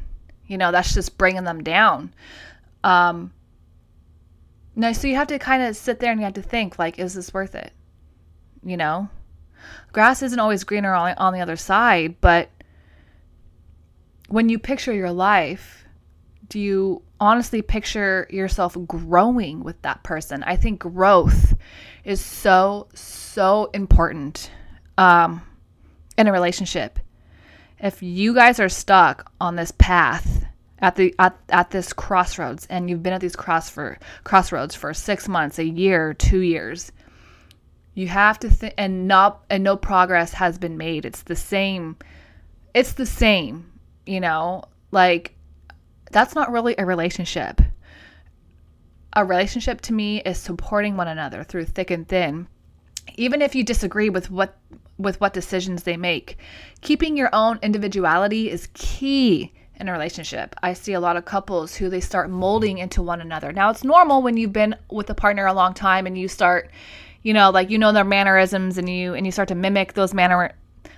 you 0.47 0.57
know 0.57 0.71
that's 0.71 0.93
just 0.93 1.17
bringing 1.17 1.43
them 1.43 1.63
down 1.63 2.13
um 2.83 3.31
no, 4.77 4.93
so 4.93 5.07
you 5.07 5.15
have 5.15 5.27
to 5.27 5.39
kind 5.39 5.63
of 5.63 5.75
sit 5.75 5.99
there 5.99 6.11
and 6.11 6.21
you 6.21 6.25
have 6.25 6.35
to 6.35 6.41
think, 6.43 6.77
like, 6.77 6.99
is 6.99 7.15
this 7.15 7.33
worth 7.33 7.55
it? 7.55 7.73
You 8.63 8.77
know? 8.77 9.09
Grass 9.91 10.21
isn't 10.21 10.39
always 10.39 10.63
greener 10.63 10.93
on, 10.93 11.15
on 11.17 11.33
the 11.33 11.41
other 11.41 11.55
side, 11.55 12.21
but 12.21 12.49
when 14.29 14.49
you 14.49 14.59
picture 14.59 14.93
your 14.93 15.11
life, 15.11 15.83
do 16.47 16.59
you 16.59 17.01
honestly 17.19 17.63
picture 17.63 18.27
yourself 18.29 18.77
growing 18.85 19.63
with 19.63 19.81
that 19.81 20.03
person? 20.03 20.43
I 20.43 20.55
think 20.55 20.79
growth 20.79 21.55
is 22.03 22.23
so, 22.23 22.87
so 22.93 23.71
important 23.73 24.51
um, 24.99 25.41
in 26.19 26.27
a 26.27 26.31
relationship. 26.31 26.99
If 27.79 28.03
you 28.03 28.35
guys 28.35 28.59
are 28.59 28.69
stuck 28.69 29.31
on 29.41 29.55
this 29.55 29.71
path 29.71 30.36
at 30.79 30.95
the 30.95 31.13
at, 31.19 31.37
at 31.49 31.71
this 31.71 31.93
crossroads 31.93 32.67
and 32.69 32.89
you've 32.89 33.03
been 33.03 33.13
at 33.13 33.21
these 33.21 33.35
cross 33.35 33.69
for 33.69 33.97
crossroads 34.23 34.75
for 34.75 34.93
six 34.93 35.27
months 35.27 35.59
a 35.59 35.65
year 35.65 36.13
two 36.13 36.39
years. 36.39 36.91
You 37.93 38.07
have 38.07 38.39
to 38.39 38.49
think 38.49 38.75
and 38.77 39.07
not 39.07 39.43
and 39.49 39.63
no 39.63 39.75
progress 39.75 40.33
has 40.33 40.57
been 40.57 40.77
made. 40.77 41.05
It's 41.05 41.23
the 41.23 41.35
same 41.35 41.97
it's 42.73 42.93
the 42.93 43.05
same 43.05 43.71
you 44.05 44.19
know? 44.19 44.63
Like 44.91 45.35
that's 46.11 46.35
not 46.35 46.51
really 46.51 46.75
a 46.77 46.85
relationship. 46.85 47.61
A 49.13 49.25
relationship 49.25 49.81
to 49.81 49.93
me 49.93 50.21
is 50.21 50.37
supporting 50.37 50.95
one 50.95 51.07
another 51.07 51.43
through 51.43 51.65
thick 51.65 51.91
and 51.91 52.07
thin. 52.07 52.47
Even 53.15 53.41
if 53.41 53.55
you 53.55 53.63
disagree 53.63 54.09
with 54.09 54.29
what 54.29 54.57
with 54.99 55.21
what 55.21 55.33
decisions 55.33 55.83
they 55.83 55.95
make 55.95 56.39
keeping 56.81 57.15
your 57.15 57.29
own 57.31 57.59
individuality 57.61 58.49
is 58.49 58.67
key 58.73 59.53
in 59.79 59.87
a 59.87 59.91
relationship. 59.91 60.55
I 60.61 60.73
see 60.73 60.93
a 60.93 60.99
lot 60.99 61.17
of 61.17 61.25
couples 61.25 61.75
who 61.75 61.89
they 61.89 62.01
start 62.01 62.29
molding 62.29 62.79
into 62.79 63.01
one 63.01 63.21
another. 63.21 63.51
Now, 63.53 63.69
it's 63.69 63.83
normal 63.83 64.21
when 64.21 64.37
you've 64.37 64.53
been 64.53 64.75
with 64.91 65.09
a 65.09 65.15
partner 65.15 65.45
a 65.45 65.53
long 65.53 65.73
time 65.73 66.07
and 66.07 66.17
you 66.17 66.27
start, 66.27 66.71
you 67.21 67.33
know, 67.33 67.51
like 67.51 67.69
you 67.69 67.77
know 67.77 67.91
their 67.91 68.03
mannerisms 68.03 68.77
and 68.77 68.89
you 68.89 69.13
and 69.13 69.25
you 69.25 69.31
start 69.31 69.47
to 69.49 69.55
mimic 69.55 69.93
those 69.93 70.13
manner 70.13 70.53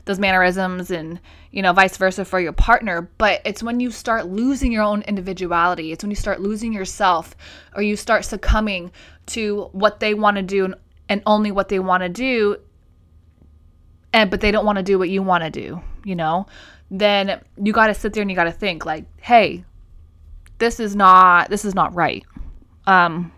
those 0.06 0.20
mannerisms 0.20 0.92
and 0.92 1.20
you 1.52 1.62
know 1.62 1.74
vice 1.74 1.98
versa 1.98 2.26
for 2.26 2.40
your 2.40 2.54
partner 2.54 3.10
but 3.18 3.42
it's 3.46 3.62
when 3.62 3.80
you 3.80 3.92
start 3.92 4.28
losing 4.28 4.72
your 4.72 4.84
own 4.84 5.02
individuality 5.04 5.92
it's 5.92 6.04
when 6.04 6.10
you 6.10 6.16
start 6.16 6.40
losing 6.40 6.74
yourself 6.74 7.36
or 7.76 7.84
you 7.84 7.96
start 7.96 8.26
succumbing 8.26 8.92
to 9.26 9.70
what 9.72 10.00
they 10.00 10.14
want 10.14 10.38
to 10.38 10.42
do 10.42 10.66
and, 10.66 10.76
and 11.10 11.22
only 11.26 11.52
what 11.52 11.70
they 11.70 11.80
want 11.80 12.02
to 12.02 12.10
do 12.10 12.58
and 14.14 14.32
but 14.32 14.42
they 14.42 14.52
don't 14.52 14.66
want 14.66 14.78
to 14.78 14.84
do 14.84 14.98
what 14.98 15.10
you 15.10 15.22
want 15.22 15.44
to 15.44 15.50
do 15.50 15.82
you 16.04 16.16
know 16.16 16.46
then 16.91 17.41
you 17.62 17.74
got 17.74 17.88
to 17.88 17.93
sit 17.93 18.13
there 18.13 18.22
and 18.22 18.29
you 18.29 18.36
got 18.36 18.46
to 18.46 18.51
think 18.51 18.86
like, 18.86 19.05
hey, 19.22 19.63
this 20.58 20.79
is 20.79 20.96
not 20.96 21.50
this 21.50 21.65
is 21.65 21.75
not 21.75 21.93
right. 21.96 22.24
Um, 22.86 23.31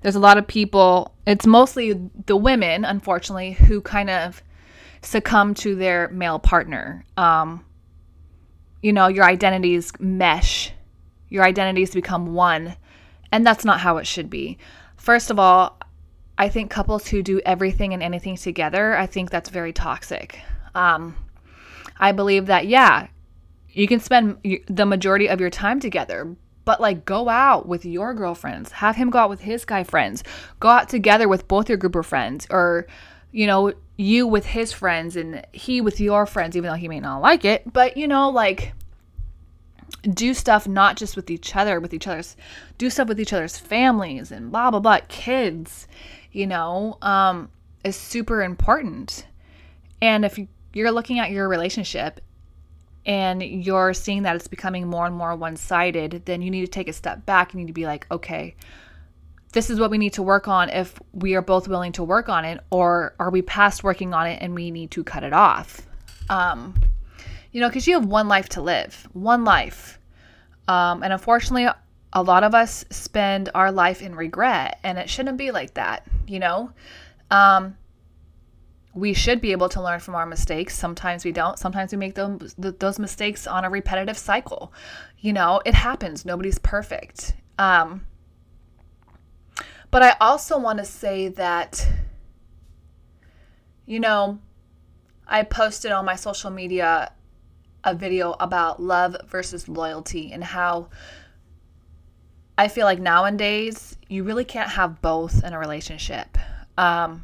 there's 0.00 0.16
a 0.16 0.20
lot 0.20 0.38
of 0.38 0.46
people. 0.46 1.14
It's 1.26 1.46
mostly 1.46 1.92
the 2.26 2.36
women, 2.36 2.84
unfortunately, 2.84 3.52
who 3.52 3.80
kind 3.80 4.10
of 4.10 4.42
succumb 5.02 5.54
to 5.54 5.74
their 5.74 6.08
male 6.08 6.38
partner. 6.38 7.04
Um, 7.16 7.64
you 8.82 8.92
know, 8.92 9.06
your 9.06 9.24
identities 9.24 9.92
mesh, 10.00 10.72
your 11.28 11.44
identities 11.44 11.94
become 11.94 12.34
one, 12.34 12.76
and 13.30 13.46
that's 13.46 13.64
not 13.64 13.80
how 13.80 13.98
it 13.98 14.06
should 14.06 14.28
be. 14.28 14.58
First 14.96 15.30
of 15.30 15.38
all, 15.38 15.78
I 16.38 16.48
think 16.48 16.70
couples 16.70 17.06
who 17.06 17.22
do 17.22 17.40
everything 17.46 17.92
and 17.92 18.02
anything 18.02 18.36
together, 18.36 18.96
I 18.96 19.06
think 19.06 19.30
that's 19.30 19.50
very 19.50 19.72
toxic. 19.72 20.40
Um, 20.74 21.14
I 22.02 22.10
believe 22.10 22.46
that, 22.46 22.66
yeah, 22.66 23.06
you 23.70 23.86
can 23.86 24.00
spend 24.00 24.38
the 24.66 24.84
majority 24.84 25.28
of 25.28 25.40
your 25.40 25.50
time 25.50 25.78
together, 25.78 26.36
but 26.64 26.80
like 26.80 27.04
go 27.04 27.28
out 27.28 27.68
with 27.68 27.84
your 27.84 28.12
girlfriends, 28.12 28.72
have 28.72 28.96
him 28.96 29.08
go 29.08 29.20
out 29.20 29.30
with 29.30 29.40
his 29.40 29.64
guy 29.64 29.84
friends, 29.84 30.24
go 30.58 30.68
out 30.68 30.88
together 30.88 31.28
with 31.28 31.46
both 31.46 31.68
your 31.68 31.78
group 31.78 31.94
of 31.94 32.04
friends, 32.04 32.44
or, 32.50 32.88
you 33.30 33.46
know, 33.46 33.72
you 33.96 34.26
with 34.26 34.44
his 34.46 34.72
friends 34.72 35.14
and 35.14 35.46
he 35.52 35.80
with 35.80 36.00
your 36.00 36.26
friends, 36.26 36.56
even 36.56 36.68
though 36.68 36.76
he 36.76 36.88
may 36.88 36.98
not 36.98 37.22
like 37.22 37.44
it. 37.44 37.72
But, 37.72 37.96
you 37.96 38.08
know, 38.08 38.30
like, 38.30 38.72
do 40.10 40.34
stuff 40.34 40.66
not 40.66 40.96
just 40.96 41.14
with 41.14 41.30
each 41.30 41.54
other, 41.54 41.78
with 41.78 41.94
each 41.94 42.08
other's, 42.08 42.36
do 42.78 42.90
stuff 42.90 43.06
with 43.06 43.20
each 43.20 43.32
other's 43.32 43.56
families 43.56 44.32
and 44.32 44.50
blah, 44.50 44.72
blah, 44.72 44.80
blah. 44.80 44.98
Kids, 45.06 45.86
you 46.32 46.48
know, 46.48 46.98
um, 47.00 47.48
is 47.84 47.94
super 47.94 48.42
important. 48.42 49.24
And 50.00 50.24
if 50.24 50.36
you're 50.72 50.92
looking 50.92 51.18
at 51.18 51.30
your 51.30 51.48
relationship 51.48 52.20
and 53.04 53.42
you're 53.42 53.94
seeing 53.94 54.22
that 54.22 54.36
it's 54.36 54.46
becoming 54.46 54.86
more 54.86 55.06
and 55.06 55.14
more 55.14 55.34
one 55.34 55.56
sided, 55.56 56.22
then 56.24 56.40
you 56.42 56.50
need 56.50 56.60
to 56.60 56.70
take 56.70 56.88
a 56.88 56.92
step 56.92 57.26
back. 57.26 57.52
You 57.52 57.60
need 57.60 57.66
to 57.66 57.72
be 57.72 57.86
like, 57.86 58.06
okay, 58.10 58.54
this 59.52 59.70
is 59.70 59.78
what 59.78 59.90
we 59.90 59.98
need 59.98 60.14
to 60.14 60.22
work 60.22 60.48
on 60.48 60.70
if 60.70 60.98
we 61.12 61.34
are 61.34 61.42
both 61.42 61.68
willing 61.68 61.92
to 61.92 62.04
work 62.04 62.28
on 62.28 62.44
it, 62.44 62.60
or 62.70 63.14
are 63.18 63.30
we 63.30 63.42
past 63.42 63.84
working 63.84 64.14
on 64.14 64.26
it 64.26 64.40
and 64.40 64.54
we 64.54 64.70
need 64.70 64.90
to 64.92 65.04
cut 65.04 65.24
it 65.24 65.32
off? 65.32 65.82
Um, 66.30 66.74
you 67.50 67.60
know, 67.60 67.68
because 67.68 67.86
you 67.86 67.94
have 67.94 68.06
one 68.06 68.28
life 68.28 68.48
to 68.50 68.62
live, 68.62 69.06
one 69.12 69.44
life. 69.44 69.98
Um, 70.68 71.02
and 71.02 71.12
unfortunately, 71.12 71.68
a 72.14 72.22
lot 72.22 72.44
of 72.44 72.54
us 72.54 72.84
spend 72.90 73.50
our 73.54 73.72
life 73.72 74.00
in 74.00 74.14
regret, 74.14 74.78
and 74.84 74.96
it 74.98 75.10
shouldn't 75.10 75.36
be 75.36 75.50
like 75.50 75.74
that, 75.74 76.06
you 76.26 76.38
know? 76.38 76.70
Um, 77.30 77.76
we 78.94 79.14
should 79.14 79.40
be 79.40 79.52
able 79.52 79.68
to 79.70 79.82
learn 79.82 80.00
from 80.00 80.14
our 80.14 80.26
mistakes. 80.26 80.76
Sometimes 80.76 81.24
we 81.24 81.32
don't. 81.32 81.58
Sometimes 81.58 81.92
we 81.92 81.98
make 81.98 82.14
those, 82.14 82.54
those 82.58 82.98
mistakes 82.98 83.46
on 83.46 83.64
a 83.64 83.70
repetitive 83.70 84.18
cycle. 84.18 84.72
You 85.18 85.32
know, 85.32 85.62
it 85.64 85.74
happens. 85.74 86.24
Nobody's 86.24 86.58
perfect. 86.58 87.34
Um, 87.58 88.06
but 89.90 90.02
I 90.02 90.16
also 90.20 90.58
want 90.58 90.78
to 90.78 90.84
say 90.84 91.28
that, 91.28 91.86
you 93.86 93.98
know, 93.98 94.38
I 95.26 95.42
posted 95.44 95.92
on 95.92 96.04
my 96.04 96.16
social 96.16 96.50
media 96.50 97.12
a 97.84 97.94
video 97.94 98.36
about 98.38 98.80
love 98.80 99.16
versus 99.26 99.68
loyalty 99.68 100.32
and 100.32 100.44
how 100.44 100.88
I 102.56 102.68
feel 102.68 102.84
like 102.84 103.00
nowadays 103.00 103.96
you 104.08 104.24
really 104.24 104.44
can't 104.44 104.70
have 104.70 105.00
both 105.00 105.42
in 105.42 105.52
a 105.52 105.58
relationship. 105.58 106.36
Um, 106.76 107.22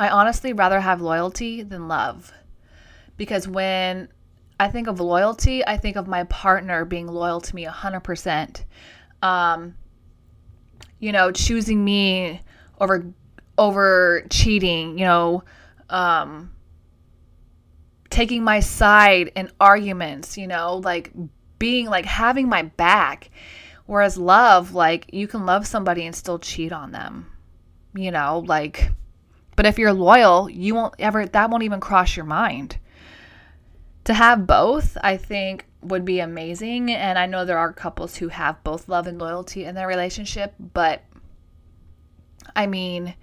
I 0.00 0.08
honestly 0.08 0.54
rather 0.54 0.80
have 0.80 1.02
loyalty 1.02 1.62
than 1.62 1.86
love 1.86 2.32
because 3.18 3.46
when 3.46 4.08
I 4.58 4.68
think 4.68 4.88
of 4.88 4.98
loyalty, 4.98 5.62
I 5.64 5.76
think 5.76 5.96
of 5.96 6.08
my 6.08 6.24
partner 6.24 6.86
being 6.86 7.06
loyal 7.06 7.42
to 7.42 7.54
me 7.54 7.66
100%. 7.66 8.64
Um, 9.22 9.74
you 10.98 11.12
know, 11.12 11.30
choosing 11.30 11.84
me 11.84 12.40
over 12.80 13.12
over 13.58 14.24
cheating, 14.30 14.98
you 14.98 15.04
know, 15.04 15.44
um 15.90 16.50
taking 18.08 18.42
my 18.42 18.60
side 18.60 19.32
in 19.36 19.50
arguments, 19.60 20.38
you 20.38 20.46
know, 20.46 20.76
like 20.76 21.12
being 21.58 21.84
like 21.86 22.06
having 22.06 22.48
my 22.48 22.62
back. 22.62 23.28
Whereas 23.84 24.16
love, 24.16 24.72
like 24.72 25.12
you 25.12 25.28
can 25.28 25.44
love 25.44 25.66
somebody 25.66 26.06
and 26.06 26.16
still 26.16 26.38
cheat 26.38 26.72
on 26.72 26.90
them. 26.92 27.26
You 27.94 28.10
know, 28.12 28.42
like 28.46 28.92
but 29.60 29.66
if 29.66 29.78
you're 29.78 29.92
loyal, 29.92 30.48
you 30.48 30.74
won't 30.74 30.94
ever 30.98 31.26
that 31.26 31.50
won't 31.50 31.64
even 31.64 31.80
cross 31.80 32.16
your 32.16 32.24
mind. 32.24 32.78
To 34.04 34.14
have 34.14 34.46
both, 34.46 34.96
I 35.02 35.18
think 35.18 35.66
would 35.82 36.02
be 36.02 36.20
amazing. 36.20 36.90
And 36.90 37.18
I 37.18 37.26
know 37.26 37.44
there 37.44 37.58
are 37.58 37.70
couples 37.70 38.16
who 38.16 38.28
have 38.28 38.64
both 38.64 38.88
love 38.88 39.06
and 39.06 39.18
loyalty 39.18 39.66
in 39.66 39.74
their 39.74 39.86
relationship, 39.86 40.54
but 40.58 41.04
I 42.56 42.68
mean, 42.68 43.14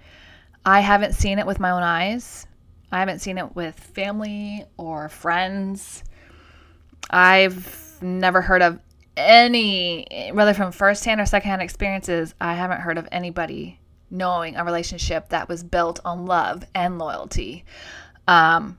I 0.64 0.78
haven't 0.78 1.14
seen 1.14 1.40
it 1.40 1.46
with 1.48 1.58
my 1.58 1.72
own 1.72 1.82
eyes. 1.82 2.46
I 2.92 3.00
haven't 3.00 3.18
seen 3.18 3.36
it 3.36 3.56
with 3.56 3.74
family 3.74 4.64
or 4.76 5.08
friends. 5.08 6.04
I've 7.10 7.98
never 8.00 8.42
heard 8.42 8.62
of 8.62 8.78
any, 9.16 10.30
whether 10.32 10.54
from 10.54 10.70
firsthand 10.70 11.20
or 11.20 11.26
secondhand 11.26 11.62
experiences, 11.62 12.32
I 12.40 12.54
haven't 12.54 12.82
heard 12.82 12.96
of 12.96 13.08
anybody 13.10 13.80
knowing 14.10 14.56
a 14.56 14.64
relationship 14.64 15.28
that 15.28 15.48
was 15.48 15.62
built 15.62 16.00
on 16.04 16.26
love 16.26 16.64
and 16.74 16.98
loyalty. 16.98 17.64
Um, 18.26 18.78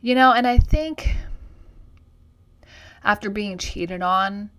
you 0.00 0.14
know, 0.14 0.32
and 0.32 0.46
I 0.46 0.58
think 0.58 1.14
after 3.04 3.30
being 3.30 3.58
cheated 3.58 4.02
on 4.02 4.50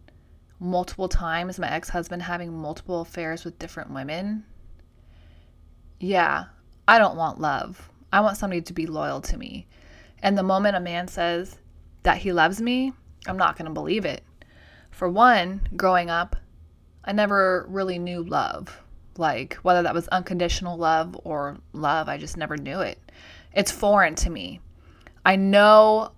multiple 0.59 1.09
times, 1.09 1.59
my 1.59 1.69
ex 1.69 1.89
husband 1.89 2.23
having 2.23 2.53
multiple 2.53 3.01
affairs 3.01 3.43
with 3.43 3.59
different 3.59 3.91
women, 3.91 4.45
yeah, 5.99 6.45
I 6.87 6.99
don't 6.99 7.15
want 7.15 7.39
love. 7.39 7.89
I 8.11 8.21
want 8.21 8.37
somebody 8.37 8.61
to 8.61 8.73
be 8.73 8.85
loyal 8.85 9.21
to 9.21 9.37
me. 9.37 9.67
And 10.21 10.37
the 10.37 10.43
moment 10.43 10.75
a 10.75 10.79
man 10.79 11.07
says 11.07 11.57
that 12.03 12.17
he 12.17 12.31
loves 12.31 12.61
me, 12.61 12.93
I'm 13.27 13.37
not 13.37 13.57
going 13.57 13.65
to 13.65 13.71
believe 13.71 14.05
it. 14.05 14.23
For 14.91 15.09
one, 15.09 15.67
growing 15.75 16.09
up, 16.09 16.35
I 17.05 17.11
never 17.11 17.65
really 17.69 17.99
knew 17.99 18.23
love. 18.23 18.81
Like, 19.17 19.55
whether 19.55 19.83
that 19.83 19.93
was 19.93 20.07
unconditional 20.07 20.77
love 20.77 21.19
or 21.23 21.57
love, 21.73 22.09
I 22.09 22.17
just 22.17 22.37
never 22.37 22.57
knew 22.57 22.79
it. 22.79 22.99
It's 23.53 23.71
foreign 23.71 24.15
to 24.15 24.29
me. 24.29 24.59
I 25.25 25.35
know 25.35 26.11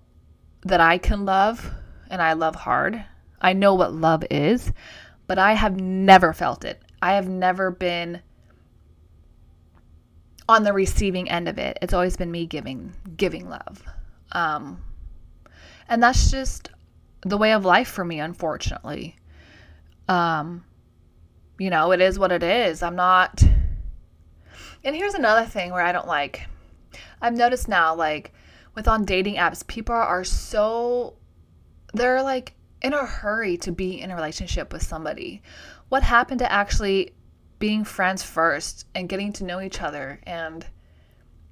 that 0.62 0.80
I 0.80 0.98
can 0.98 1.24
love 1.24 1.70
and 2.10 2.22
I 2.22 2.32
love 2.32 2.54
hard. 2.54 3.04
I 3.40 3.52
know 3.52 3.74
what 3.74 3.92
love 3.92 4.24
is, 4.30 4.72
but 5.26 5.38
I 5.38 5.52
have 5.52 5.78
never 5.78 6.32
felt 6.32 6.64
it. 6.64 6.82
I 7.02 7.14
have 7.14 7.28
never 7.28 7.70
been 7.70 8.22
on 10.48 10.62
the 10.62 10.72
receiving 10.72 11.28
end 11.28 11.48
of 11.48 11.58
it. 11.58 11.78
It's 11.82 11.92
always 11.92 12.16
been 12.16 12.30
me 12.30 12.46
giving 12.46 12.94
giving 13.16 13.48
love. 13.48 13.82
Um, 14.32 14.82
and 15.88 16.02
that's 16.02 16.30
just 16.30 16.70
the 17.22 17.36
way 17.36 17.52
of 17.52 17.64
life 17.64 17.88
for 17.88 18.04
me, 18.04 18.20
unfortunately. 18.20 19.16
Um, 20.08 20.64
you 21.58 21.70
know, 21.70 21.92
it 21.92 22.00
is 22.00 22.18
what 22.18 22.32
it 22.32 22.42
is. 22.42 22.82
I'm 22.82 22.96
not. 22.96 23.42
And 24.84 24.94
here's 24.94 25.14
another 25.14 25.46
thing 25.46 25.72
where 25.72 25.82
I 25.82 25.92
don't 25.92 26.06
like. 26.06 26.46
I've 27.20 27.36
noticed 27.36 27.68
now, 27.68 27.94
like, 27.94 28.32
with 28.74 28.86
on 28.86 29.04
dating 29.04 29.36
apps, 29.36 29.66
people 29.66 29.94
are 29.94 30.24
so. 30.24 31.14
They're 31.94 32.22
like 32.22 32.54
in 32.82 32.92
a 32.92 33.06
hurry 33.06 33.56
to 33.58 33.72
be 33.72 34.00
in 34.00 34.10
a 34.10 34.14
relationship 34.14 34.72
with 34.72 34.82
somebody. 34.82 35.42
What 35.88 36.02
happened 36.02 36.40
to 36.40 36.52
actually 36.52 37.14
being 37.58 37.84
friends 37.84 38.22
first 38.22 38.86
and 38.94 39.08
getting 39.08 39.32
to 39.34 39.44
know 39.44 39.60
each 39.60 39.80
other 39.80 40.20
and 40.24 40.66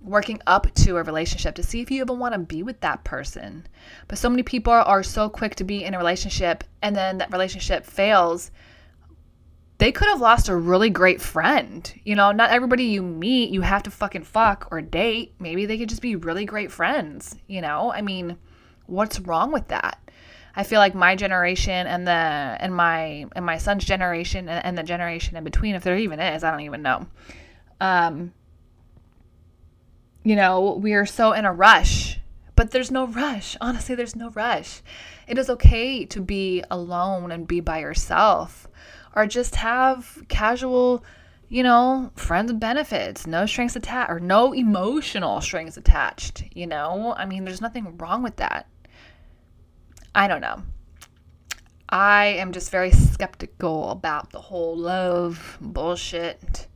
working 0.01 0.39
up 0.47 0.73
to 0.75 0.99
a 0.99 1.03
relationship 1.03 1.55
to 1.55 1.63
see 1.63 1.81
if 1.81 1.91
you 1.91 2.03
even 2.03 2.19
want 2.19 2.35
to 2.35 2.39
be 2.39 2.63
with 2.63 2.81
that 2.81 3.05
person. 3.05 3.67
But 4.07 4.19
so 4.19 4.29
many 4.29 4.43
people 4.43 4.73
are 4.73 5.03
so 5.03 5.31
quick 5.31 5.55
to 5.57 5.65
be 5.65 5.83
in 5.83 5.95
a 5.95 5.99
relationship 5.99 6.63
and 6.83 6.95
then 6.95 7.19
that 7.19 7.33
relationship 7.33 7.87
fails 7.87 8.51
they 9.85 9.93
could 9.93 10.09
have 10.09 10.23
lost 10.23 10.49
a 10.49 10.57
really 10.57 10.88
great 10.88 11.21
friend. 11.21 11.93
You 12.05 12.14
know, 12.14 12.33
not 12.33 12.49
everybody 12.49 12.85
you 12.85 13.03
meet 13.03 13.50
you 13.50 13.61
have 13.61 13.83
to 13.83 13.91
fucking 13.91 14.23
fuck 14.23 14.67
or 14.71 14.81
date. 14.81 15.35
Maybe 15.38 15.67
they 15.67 15.76
could 15.76 15.91
just 15.91 16.00
be 16.00 16.17
really 16.17 16.47
great 16.47 16.73
friends, 16.73 17.37
you 17.49 17.61
know? 17.61 17.93
I 17.93 18.00
mean, 18.00 18.38
what's 18.87 19.21
wrong 19.21 19.53
with 19.53 19.69
that? 19.69 19.99
I 20.57 20.62
feel 20.62 20.79
like 20.79 20.95
my 20.95 21.17
generation 21.17 21.87
and 21.87 22.07
the 22.07 22.12
and 22.12 22.75
my 22.75 23.26
and 23.37 23.45
my 23.45 23.59
son's 23.59 23.85
generation 23.85 24.49
and, 24.49 24.64
and 24.64 24.79
the 24.79 24.85
generation 24.85 25.37
in 25.37 25.45
between, 25.45 25.75
if 25.75 25.85
there 25.85 25.99
even 25.99 26.19
is, 26.19 26.45
I 26.45 26.50
don't 26.50 26.62
even 26.62 26.81
know. 26.81 27.07
Um, 27.79 28.33
you 30.23 30.35
know, 30.35 30.79
we 30.81 30.95
are 30.95 31.05
so 31.05 31.33
in 31.33 31.45
a 31.45 31.53
rush, 31.53 32.19
but 32.57 32.71
there's 32.71 32.91
no 32.91 33.07
rush. 33.07 33.55
Honestly, 33.61 33.95
there's 33.95 34.17
no 34.17 34.31
rush. 34.31 34.81
It 35.29 35.37
is 35.37 35.50
okay 35.50 36.07
to 36.07 36.23
be 36.23 36.64
alone 36.71 37.31
and 37.31 37.47
be 37.47 37.61
by 37.61 37.81
yourself 37.81 38.67
or 39.14 39.26
just 39.26 39.56
have 39.56 40.23
casual, 40.28 41.04
you 41.49 41.62
know, 41.62 42.11
friends 42.16 42.50
and 42.50 42.61
benefits, 42.61 43.26
no 43.26 43.47
strings 43.47 43.76
attached, 43.76 44.11
or 44.11 44.21
no 44.21 44.52
emotional 44.52 45.40
strings 45.40 45.76
attached, 45.76 46.44
you 46.52 46.66
know? 46.66 47.14
I 47.16 47.25
mean, 47.25 47.44
there's 47.44 47.61
nothing 47.61 47.97
wrong 47.97 48.23
with 48.23 48.37
that. 48.37 48.66
I 50.14 50.28
don't 50.28 50.40
know. 50.40 50.62
I 51.88 52.26
am 52.26 52.52
just 52.52 52.71
very 52.71 52.90
skeptical 52.90 53.90
about 53.90 54.30
the 54.30 54.40
whole 54.40 54.76
love 54.76 55.59
bullshit. 55.61 56.66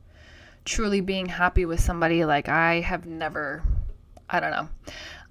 Truly 0.65 1.01
being 1.01 1.25
happy 1.25 1.65
with 1.65 1.79
somebody, 1.79 2.25
like, 2.25 2.47
I 2.47 2.81
have 2.81 3.05
never, 3.05 3.63
I 4.29 4.39
don't 4.39 4.51
know. 4.51 4.69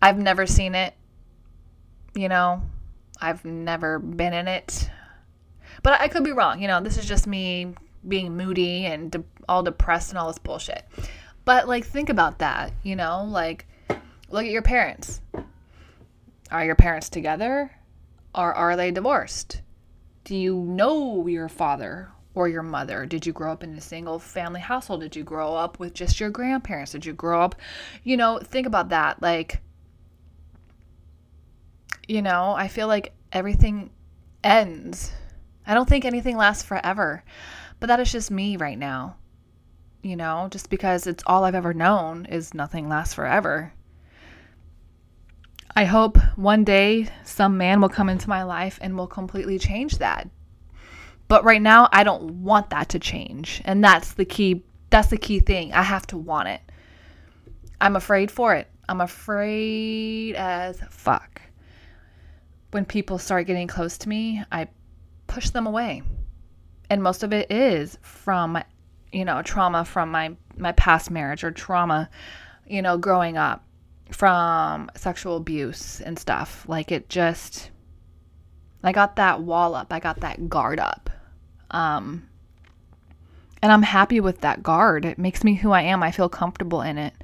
I've 0.03 0.19
never 0.19 0.47
seen 0.47 0.75
it, 0.75 0.95
you 2.15 2.29
know? 2.29 2.63
I've 3.21 3.45
never 3.45 3.99
been 3.99 4.33
in 4.33 4.47
it. 4.47 4.91
But 5.83 6.01
I 6.01 6.09
could 6.09 6.25
be 6.25 6.33
wrong. 6.33 6.61
You 6.61 6.69
know, 6.69 6.81
this 6.81 6.97
is 6.97 7.07
just 7.07 7.27
me 7.27 7.75
being 8.07 8.37
moody 8.37 8.87
and 8.87 9.11
de- 9.11 9.25
all 9.49 9.63
depressed 9.63 10.11
and 10.11 10.19
all 10.19 10.29
this 10.29 10.39
bullshit. 10.39 10.85
But 11.45 11.69
like, 11.69 11.85
think 11.85 12.09
about 12.09 12.39
that. 12.41 12.73
You 12.83 12.97
know, 12.97 13.25
like, 13.29 13.67
look 14.31 14.45
at 14.45 14.51
your 14.51 14.63
parents. 14.63 15.21
Are 16.51 16.65
your 16.65 16.75
parents 16.75 17.09
together 17.09 17.71
or 18.35 18.55
are 18.55 18.77
they 18.77 18.91
divorced? 18.91 19.63
Do 20.25 20.37
you 20.37 20.57
know 20.57 21.27
your 21.27 21.49
father 21.49 22.11
or 22.35 22.49
your 22.49 22.63
mother? 22.63 23.07
Did 23.07 23.27
you 23.27 23.33
grow 23.33 23.53
up 23.53 23.63
in 23.63 23.75
a 23.75 23.81
single 23.81 24.19
family 24.19 24.61
household? 24.61 25.01
Did 25.01 25.17
you 25.17 25.25
grow 25.25 25.55
up 25.55 25.79
with 25.79 25.95
just 25.95 26.21
your 26.21 26.31
grandparents? 26.31 26.93
Did 26.93 27.07
you 27.07 27.13
grow 27.13 27.43
up, 27.43 27.55
you 28.05 28.17
know, 28.17 28.39
think 28.39 28.67
about 28.67 28.91
that. 28.91 29.21
Like, 29.21 29.61
you 32.07 32.23
know, 32.23 32.55
I 32.57 32.69
feel 32.69 32.87
like 32.87 33.13
everything 33.33 33.91
ends. 34.45 35.13
I 35.69 35.75
don't 35.75 35.89
think 35.89 36.05
anything 36.05 36.37
lasts 36.37 36.65
forever. 36.65 37.23
But 37.79 37.87
that 37.87 38.01
is 38.01 38.11
just 38.11 38.31
me 38.31 38.57
right 38.57 38.79
now. 38.79 39.17
You 40.03 40.17
know, 40.17 40.49
just 40.51 40.71
because 40.71 41.07
it's 41.07 41.23
all 41.27 41.45
I've 41.45 41.55
ever 41.55 41.75
known 41.75 42.27
is 42.27 42.55
nothing 42.55 42.89
lasts 42.89 43.15
forever. 43.15 43.73
I 45.77 45.85
hope 45.85 46.19
one 46.37 46.65
day 46.65 47.09
some 47.23 47.59
man 47.59 47.81
will 47.81 47.89
come 47.89 48.09
into 48.09 48.29
my 48.29 48.43
life 48.43 48.79
and 48.81 48.97
will 48.97 49.07
completely 49.07 49.59
change 49.59 49.99
that. 49.99 50.29
But 51.29 51.45
right 51.45 51.63
now 51.63 51.89
I 51.93 52.05
don't 52.05 52.43
want 52.43 52.71
that 52.71 52.89
to 52.91 52.99
change. 52.99 53.61
And 53.65 53.85
that's 53.85 54.15
the 54.15 54.25
key 54.25 54.65
that's 54.91 55.09
the 55.09 55.19
key 55.19 55.41
thing. 55.41 55.73
I 55.75 55.83
have 55.83 56.07
to 56.09 56.17
want 56.17 56.49
it. 56.49 56.63
I'm 57.81 57.95
afraid 57.95 58.31
for 58.31 58.55
it. 58.55 58.69
I'm 58.89 59.03
afraid 59.03 60.35
as 60.35 60.81
fuck. 60.91 61.43
When 62.71 62.87
people 62.87 63.19
start 63.19 63.47
getting 63.47 63.69
close 63.69 63.99
to 63.99 64.09
me, 64.09 64.43
I 64.51 64.69
push 65.39 65.51
them 65.51 65.69
away. 65.69 66.03
And 66.91 67.01
most 67.01 67.23
of 67.23 67.33
it 67.33 67.53
is 67.53 67.97
from 68.03 68.61
you 69.13 69.25
know, 69.25 69.41
trauma 69.43 69.85
from 69.85 70.11
my 70.11 70.35
my 70.57 70.73
past 70.73 71.13
marriage 71.13 71.45
or 71.45 71.53
trauma, 71.53 72.11
you 72.67 72.83
know, 72.83 72.99
growing 72.99 73.37
up 73.37 73.65
from 74.11 74.91
sexual 74.97 75.37
abuse 75.37 76.01
and 76.01 76.19
stuff. 76.19 76.65
Like 76.67 76.91
it 76.91 77.09
just 77.09 77.71
I 78.83 78.91
got 78.91 79.15
that 79.15 79.41
wall 79.41 79.77
up. 79.77 79.93
I 79.93 80.01
got 80.01 80.19
that 80.21 80.49
guard 80.49 80.81
up. 80.81 81.09
Um 81.71 82.29
and 83.63 83.71
I'm 83.71 83.83
happy 83.83 84.19
with 84.19 84.41
that 84.41 84.65
guard. 84.65 85.05
It 85.05 85.19
makes 85.19 85.45
me 85.45 85.55
who 85.55 85.71
I 85.71 85.83
am. 85.83 86.03
I 86.03 86.11
feel 86.11 86.29
comfortable 86.29 86.83
in 86.83 86.99
it. 86.99 87.15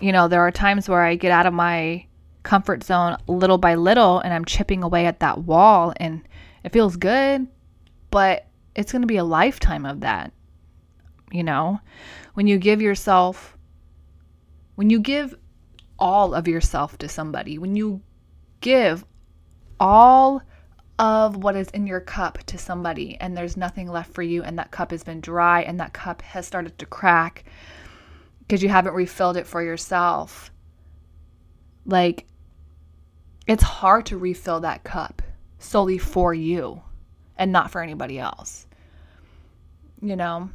You 0.00 0.12
know, 0.12 0.26
there 0.26 0.40
are 0.40 0.50
times 0.50 0.88
where 0.88 1.02
I 1.02 1.16
get 1.16 1.32
out 1.32 1.44
of 1.44 1.52
my 1.52 2.06
comfort 2.44 2.82
zone 2.82 3.18
little 3.26 3.58
by 3.58 3.74
little 3.74 4.20
and 4.20 4.32
I'm 4.32 4.46
chipping 4.46 4.82
away 4.82 5.04
at 5.04 5.20
that 5.20 5.40
wall 5.40 5.92
and 5.96 6.22
it 6.66 6.72
feels 6.72 6.96
good, 6.96 7.46
but 8.10 8.48
it's 8.74 8.90
going 8.90 9.02
to 9.02 9.06
be 9.06 9.18
a 9.18 9.24
lifetime 9.24 9.86
of 9.86 10.00
that. 10.00 10.32
You 11.30 11.44
know, 11.44 11.78
when 12.34 12.48
you 12.48 12.58
give 12.58 12.82
yourself, 12.82 13.56
when 14.74 14.90
you 14.90 14.98
give 14.98 15.36
all 15.96 16.34
of 16.34 16.48
yourself 16.48 16.98
to 16.98 17.08
somebody, 17.08 17.56
when 17.56 17.76
you 17.76 18.02
give 18.60 19.04
all 19.78 20.42
of 20.98 21.36
what 21.36 21.54
is 21.54 21.68
in 21.70 21.86
your 21.86 22.00
cup 22.00 22.38
to 22.46 22.58
somebody 22.58 23.16
and 23.20 23.36
there's 23.36 23.56
nothing 23.56 23.88
left 23.88 24.12
for 24.12 24.22
you 24.22 24.42
and 24.42 24.58
that 24.58 24.72
cup 24.72 24.90
has 24.90 25.04
been 25.04 25.20
dry 25.20 25.62
and 25.62 25.78
that 25.78 25.92
cup 25.92 26.20
has 26.22 26.48
started 26.48 26.76
to 26.78 26.86
crack 26.86 27.44
because 28.40 28.60
you 28.60 28.68
haven't 28.68 28.94
refilled 28.94 29.36
it 29.36 29.46
for 29.46 29.62
yourself. 29.62 30.50
Like, 31.84 32.26
it's 33.46 33.62
hard 33.62 34.06
to 34.06 34.18
refill 34.18 34.58
that 34.60 34.82
cup 34.82 35.22
solely 35.66 35.98
for 35.98 36.32
you 36.32 36.82
and 37.36 37.52
not 37.52 37.70
for 37.70 37.82
anybody 37.82 38.18
else. 38.18 38.66
You 40.00 40.16
know? 40.16 40.50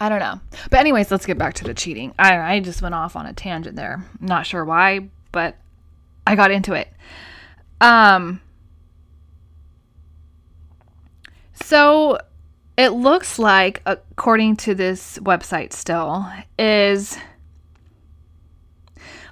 I 0.00 0.08
don't 0.08 0.18
know. 0.20 0.40
But 0.70 0.80
anyways, 0.80 1.10
let's 1.10 1.26
get 1.26 1.38
back 1.38 1.54
to 1.54 1.64
the 1.64 1.74
cheating. 1.74 2.14
I 2.18 2.36
I 2.36 2.60
just 2.60 2.82
went 2.82 2.94
off 2.94 3.16
on 3.16 3.26
a 3.26 3.32
tangent 3.32 3.76
there. 3.76 4.04
Not 4.20 4.46
sure 4.46 4.64
why, 4.64 5.08
but 5.32 5.56
I 6.26 6.36
got 6.36 6.50
into 6.50 6.74
it. 6.74 6.88
Um 7.80 8.40
So 11.54 12.18
it 12.76 12.90
looks 12.90 13.38
like 13.38 13.80
according 13.86 14.56
to 14.56 14.74
this 14.74 15.18
website 15.18 15.72
still 15.72 16.26
is 16.58 17.16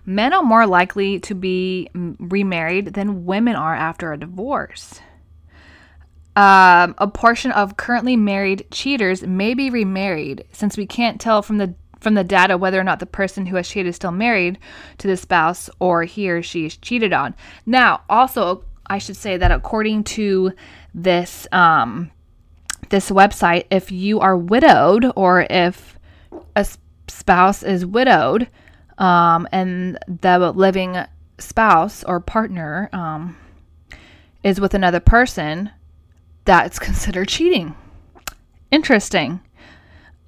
men 0.07 0.33
are 0.33 0.43
more 0.43 0.67
likely 0.67 1.21
to 1.21 1.35
be 1.35 1.89
remarried 1.95 2.95
than 2.95 3.25
women 3.25 3.57
are 3.57 3.75
after 3.75 4.13
a 4.13 4.19
divorce. 4.19 5.01
Um, 6.37 6.97
a 6.99 7.07
portion 7.07 7.53
of 7.53 7.77
currently 7.77 8.17
married 8.17 8.67
cheaters 8.71 9.23
may 9.23 9.55
be 9.55 9.71
remarried, 9.71 10.45
since 10.53 10.77
we 10.77 10.87
can't 10.87 11.21
tell 11.21 11.43
from 11.43 11.59
the 11.59 11.75
from 12.01 12.15
the 12.15 12.25
data 12.25 12.59
whether 12.59 12.79
or 12.79 12.85
not 12.85 13.01
the 13.01 13.07
person 13.07 13.47
who 13.47 13.57
has 13.57 13.67
cheated 13.67 13.89
is 13.89 13.97
still 13.97 14.11
married 14.13 14.59
to 14.99 15.07
the 15.07 15.17
spouse 15.17 15.71
or 15.79 16.05
he 16.05 16.29
or 16.29 16.43
she 16.43 16.67
is 16.67 16.77
cheated 16.77 17.15
on. 17.15 17.35
Now, 17.65 18.03
also, 18.11 18.65
I 18.87 18.99
should 18.99 19.17
say 19.17 19.39
that 19.39 19.51
according 19.51 20.05
to 20.05 20.53
this 20.95 21.47
um, 21.51 22.11
this 22.91 23.11
website, 23.11 23.65
if 23.71 23.91
you 23.91 24.21
are 24.21 24.37
widowed 24.37 25.11
or 25.17 25.47
if 25.49 25.99
a 26.55 26.67
spouse 27.09 27.63
is 27.63 27.87
widowed 27.87 28.49
um, 28.99 29.49
and 29.53 29.99
the 30.07 30.53
living 30.53 30.97
spouse 31.39 32.05
or 32.05 32.21
partner 32.21 32.89
um, 32.93 33.37
is 34.43 34.61
with 34.61 34.75
another 34.75 35.01
person, 35.01 35.71
that's 36.45 36.79
considered 36.79 37.29
cheating. 37.29 37.75
Interesting. 38.71 39.41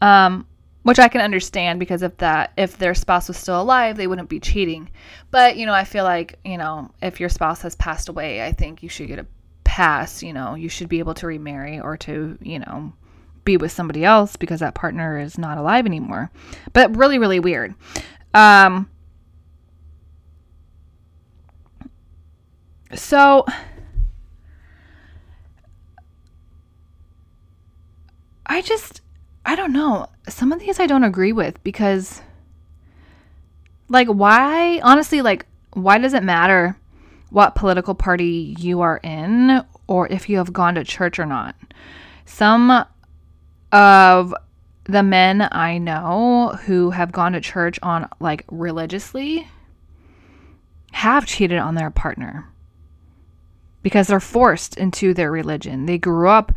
Um, 0.00 0.46
which 0.86 1.00
I 1.00 1.08
can 1.08 1.20
understand 1.20 1.80
because 1.80 2.02
if 2.02 2.16
that 2.18 2.52
if 2.56 2.78
their 2.78 2.94
spouse 2.94 3.26
was 3.26 3.36
still 3.36 3.60
alive, 3.60 3.96
they 3.96 4.06
wouldn't 4.06 4.28
be 4.28 4.38
cheating. 4.38 4.88
But 5.32 5.56
you 5.56 5.66
know, 5.66 5.72
I 5.72 5.82
feel 5.82 6.04
like 6.04 6.38
you 6.44 6.56
know 6.58 6.92
if 7.02 7.18
your 7.18 7.28
spouse 7.28 7.62
has 7.62 7.74
passed 7.74 8.08
away, 8.08 8.44
I 8.44 8.52
think 8.52 8.84
you 8.84 8.88
should 8.88 9.08
get 9.08 9.18
a 9.18 9.26
pass. 9.64 10.22
You 10.22 10.32
know, 10.32 10.54
you 10.54 10.68
should 10.68 10.88
be 10.88 11.00
able 11.00 11.14
to 11.14 11.26
remarry 11.26 11.80
or 11.80 11.96
to 11.96 12.38
you 12.40 12.60
know 12.60 12.92
be 13.44 13.56
with 13.56 13.72
somebody 13.72 14.04
else 14.04 14.36
because 14.36 14.60
that 14.60 14.76
partner 14.76 15.18
is 15.18 15.36
not 15.38 15.58
alive 15.58 15.86
anymore. 15.86 16.30
But 16.72 16.96
really, 16.96 17.18
really 17.18 17.40
weird. 17.40 17.74
Um, 18.36 18.90
so 22.94 23.46
I 28.44 28.60
just, 28.60 29.00
I 29.46 29.56
don't 29.56 29.72
know. 29.72 30.08
Some 30.28 30.52
of 30.52 30.60
these 30.60 30.78
I 30.78 30.86
don't 30.86 31.02
agree 31.02 31.32
with 31.32 31.64
because, 31.64 32.20
like, 33.88 34.08
why, 34.08 34.80
honestly, 34.80 35.22
like, 35.22 35.46
why 35.72 35.96
does 35.96 36.12
it 36.12 36.22
matter 36.22 36.76
what 37.30 37.54
political 37.54 37.94
party 37.94 38.54
you 38.58 38.82
are 38.82 39.00
in 39.02 39.64
or 39.86 40.08
if 40.08 40.28
you 40.28 40.36
have 40.36 40.52
gone 40.52 40.74
to 40.74 40.84
church 40.84 41.18
or 41.18 41.24
not? 41.24 41.56
Some 42.26 42.84
of 43.72 44.34
the 44.86 45.02
men 45.02 45.48
I 45.52 45.78
know 45.78 46.58
who 46.64 46.90
have 46.90 47.12
gone 47.12 47.32
to 47.32 47.40
church 47.40 47.78
on, 47.82 48.08
like, 48.20 48.44
religiously 48.50 49.48
have 50.92 51.26
cheated 51.26 51.58
on 51.58 51.74
their 51.74 51.90
partner 51.90 52.48
because 53.82 54.06
they're 54.06 54.20
forced 54.20 54.76
into 54.76 55.12
their 55.12 55.30
religion. 55.30 55.86
They 55.86 55.98
grew 55.98 56.28
up 56.28 56.52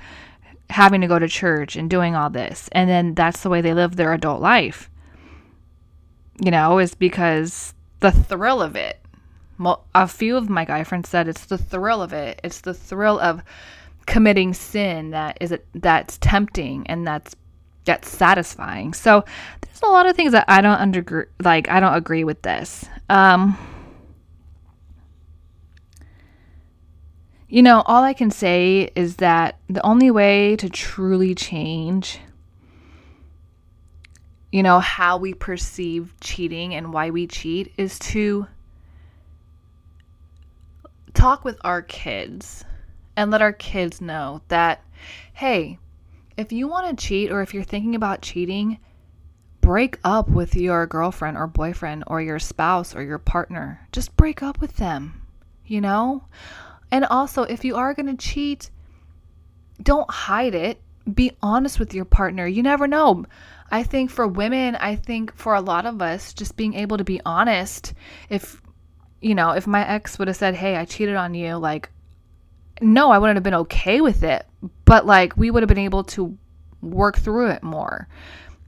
having 0.70 1.02
to 1.02 1.08
go 1.08 1.20
to 1.20 1.28
church 1.28 1.76
and 1.76 1.90
doing 1.90 2.16
all 2.16 2.30
this. 2.30 2.70
And 2.72 2.90
then 2.90 3.14
that's 3.16 3.42
the 3.42 3.50
way 3.50 3.62
they 3.62 3.74
live 3.74 3.96
their 3.96 4.14
adult 4.14 4.42
life. 4.42 4.90
You 6.40 6.52
know, 6.52 6.80
is 6.80 6.96
because 6.96 7.74
the 8.00 8.12
thrill 8.12 8.62
of 8.62 8.76
it. 8.76 9.00
Well, 9.60 9.86
a 9.94 10.08
few 10.08 10.38
of 10.38 10.50
my 10.50 10.64
guy 10.64 10.84
friends 10.84 11.10
said 11.10 11.28
it's 11.28 11.46
the 11.46 11.58
thrill 11.58 12.02
of 12.02 12.14
it. 12.14 12.40
It's 12.44 12.62
the 12.62 12.74
thrill 12.74 13.20
of 13.20 13.44
committing 14.06 14.54
sin 14.54 15.12
that 15.12 15.38
is 15.40 15.52
it 15.52 15.68
that's 15.76 16.18
tempting 16.18 16.88
and 16.88 17.06
that's 17.06 17.36
that's 17.90 18.10
satisfying. 18.10 18.94
So 18.94 19.26
there's 19.62 19.82
a 19.82 19.88
lot 19.88 20.06
of 20.06 20.16
things 20.16 20.34
that 20.34 20.46
I 20.48 20.62
don't 20.62 20.80
under 20.80 21.30
like 21.44 21.68
I 21.70 21.80
don't 21.80 21.96
agree 21.96 22.24
with 22.24 22.42
this. 22.44 22.86
Um 23.10 23.58
You 27.52 27.64
know, 27.64 27.82
all 27.88 28.04
I 28.04 28.14
can 28.14 28.30
say 28.30 28.92
is 28.96 29.16
that 29.16 29.58
the 29.68 29.84
only 29.84 30.12
way 30.12 30.56
to 30.58 30.70
truly 30.70 31.34
change, 31.34 32.20
you 34.52 34.62
know, 34.62 34.80
how 34.80 35.18
we 35.18 35.34
perceive 35.34 36.14
cheating 36.22 36.76
and 36.76 36.94
why 36.94 37.10
we 37.10 37.26
cheat 37.26 37.74
is 37.76 37.98
to 38.00 38.46
talk 41.16 41.44
with 41.44 41.58
our 41.62 41.82
kids 41.82 42.66
and 43.18 43.32
let 43.32 43.42
our 43.42 43.54
kids 43.54 44.00
know 44.00 44.42
that, 44.50 44.84
hey, 45.34 45.80
if 46.40 46.54
you 46.54 46.68
want 46.68 46.90
to 46.98 47.06
cheat 47.06 47.32
or 47.32 47.42
if 47.42 47.54
you're 47.54 47.64
thinking 47.64 47.96
about 47.96 48.22
cheating, 48.22 48.80
break 49.60 50.00
up 50.06 50.30
with 50.30 50.56
your 50.56 50.88
girlfriend 50.88 51.38
or 51.38 51.48
boyfriend 51.48 52.06
or 52.08 52.22
your 52.22 52.40
spouse 52.40 52.96
or 52.96 53.04
your 53.04 53.18
partner. 53.18 53.86
Just 53.92 54.16
break 54.16 54.42
up 54.42 54.62
with 54.62 54.78
them, 54.78 55.22
you 55.66 55.82
know? 55.82 56.24
And 56.92 57.04
also, 57.06 57.44
if 57.44 57.66
you 57.66 57.76
are 57.76 57.94
going 57.94 58.08
to 58.08 58.16
cheat, 58.16 58.72
don't 59.84 60.10
hide 60.10 60.56
it. 60.56 60.82
Be 61.14 61.32
honest 61.42 61.78
with 61.78 61.94
your 61.94 62.06
partner. 62.06 62.48
You 62.48 62.64
never 62.64 62.88
know. 62.88 63.26
I 63.70 63.84
think 63.84 64.10
for 64.10 64.26
women, 64.26 64.76
I 64.76 64.96
think 64.96 65.36
for 65.36 65.56
a 65.56 65.62
lot 65.62 65.86
of 65.86 66.02
us, 66.02 66.34
just 66.34 66.56
being 66.56 66.74
able 66.74 66.98
to 66.98 67.04
be 67.04 67.22
honest, 67.26 67.94
if 68.30 68.62
you 69.22 69.36
know, 69.36 69.52
if 69.52 69.68
my 69.68 69.86
ex 69.86 70.18
would 70.18 70.30
have 70.30 70.38
said, 70.38 70.56
"Hey, 70.56 70.78
I 70.78 70.86
cheated 70.86 71.16
on 71.16 71.34
you," 71.34 71.56
like 71.58 71.90
no, 72.82 73.12
I 73.12 73.18
wouldn't 73.18 73.38
have 73.38 73.44
been 73.44 73.54
okay 73.56 74.02
with 74.02 74.24
it, 74.24 74.46
but 74.86 75.06
like 75.06 75.36
we 75.38 75.52
would 75.52 75.64
have 75.64 75.68
been 75.68 75.78
able 75.78 76.04
to 76.06 76.38
work 76.82 77.18
through 77.18 77.52
it 77.52 77.64
more. 77.64 78.08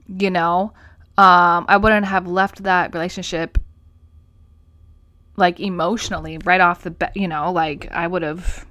You 0.07 0.29
know, 0.29 0.73
um, 1.17 1.65
I 1.67 1.77
wouldn't 1.77 2.05
have 2.05 2.27
left 2.27 2.63
that 2.63 2.93
relationship 2.93 3.57
like 5.37 5.59
emotionally 5.59 6.37
right 6.39 6.61
off 6.61 6.83
the 6.83 6.91
bat. 6.91 7.15
You 7.15 7.27
know, 7.27 7.51
like 7.51 7.91
I 7.91 8.07
would 8.07 8.21
have 8.21 8.65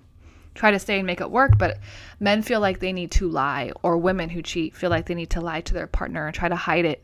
tried 0.54 0.72
to 0.72 0.78
stay 0.78 0.98
and 0.98 1.06
make 1.06 1.20
it 1.20 1.30
work, 1.30 1.58
but 1.58 1.78
men 2.18 2.42
feel 2.42 2.60
like 2.60 2.80
they 2.80 2.92
need 2.92 3.10
to 3.12 3.28
lie, 3.28 3.72
or 3.82 3.96
women 3.96 4.28
who 4.28 4.42
cheat 4.42 4.76
feel 4.76 4.90
like 4.90 5.06
they 5.06 5.14
need 5.14 5.30
to 5.30 5.40
lie 5.40 5.60
to 5.62 5.74
their 5.74 5.86
partner 5.86 6.26
and 6.26 6.34
try 6.34 6.48
to 6.48 6.56
hide 6.56 6.84
it. 6.84 7.02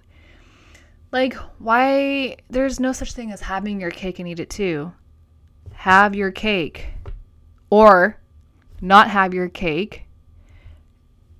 Like, 1.13 1.35
why? 1.59 2.37
There's 2.51 2.81
no 2.81 2.93
such 2.93 3.13
thing 3.13 3.33
as 3.33 3.41
having 3.41 3.81
your 3.81 3.91
cake 3.91 4.19
and 4.19 4.29
eat 4.29 4.41
it 4.41 4.51
too. 4.51 4.93
Have 5.73 6.15
your 6.15 6.31
cake. 6.31 6.89
Or 7.71 8.19
not 8.81 9.11
have 9.11 9.35
your 9.35 9.49
cake 9.49 10.05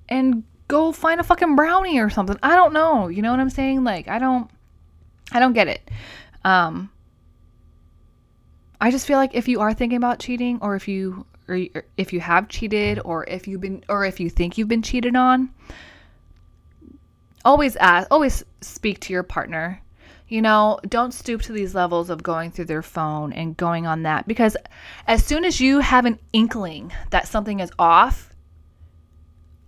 and 0.09 0.43
go 0.67 0.91
find 0.91 1.19
a 1.19 1.23
fucking 1.23 1.55
brownie 1.55 1.99
or 1.99 2.09
something. 2.09 2.37
I 2.43 2.55
don't 2.55 2.73
know. 2.73 3.07
You 3.07 3.21
know 3.21 3.31
what 3.31 3.39
I'm 3.39 3.49
saying? 3.49 3.83
Like 3.83 4.07
I 4.07 4.19
don't 4.19 4.49
I 5.31 5.39
don't 5.39 5.53
get 5.53 5.67
it. 5.67 5.89
Um 6.43 6.89
I 8.79 8.91
just 8.91 9.07
feel 9.07 9.17
like 9.17 9.33
if 9.33 9.47
you 9.47 9.59
are 9.59 9.73
thinking 9.73 9.97
about 9.97 10.19
cheating 10.19 10.59
or 10.61 10.75
if 10.75 10.87
you 10.87 11.25
or 11.47 11.67
if 11.95 12.11
you 12.13 12.19
have 12.19 12.49
cheated 12.49 12.99
or 13.03 13.23
if 13.25 13.47
you've 13.47 13.61
been 13.61 13.83
or 13.89 14.05
if 14.05 14.19
you 14.19 14.29
think 14.29 14.57
you've 14.57 14.67
been 14.67 14.81
cheated 14.81 15.15
on, 15.15 15.49
always 17.45 17.75
ask 17.77 18.07
always 18.11 18.43
speak 18.61 18.99
to 19.01 19.13
your 19.13 19.23
partner 19.23 19.81
you 20.27 20.41
know, 20.41 20.79
don't 20.87 21.13
stoop 21.13 21.41
to 21.43 21.53
these 21.53 21.73
levels 21.73 22.09
of 22.09 22.21
going 22.21 22.51
through 22.51 22.65
their 22.65 22.81
phone 22.81 23.31
and 23.31 23.55
going 23.55 23.87
on 23.87 24.03
that 24.03 24.27
because 24.27 24.57
as 25.07 25.23
soon 25.23 25.45
as 25.45 25.61
you 25.61 25.79
have 25.79 26.05
an 26.05 26.19
inkling 26.33 26.91
that 27.11 27.27
something 27.27 27.59
is 27.59 27.71
off, 27.79 28.33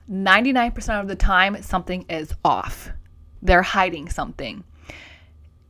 99% 0.10 1.00
of 1.00 1.08
the 1.08 1.15
time, 1.15 1.62
something 1.62 2.06
is 2.10 2.34
off. 2.43 2.89
They're 3.41 3.62
hiding 3.62 4.10
something. 4.10 4.63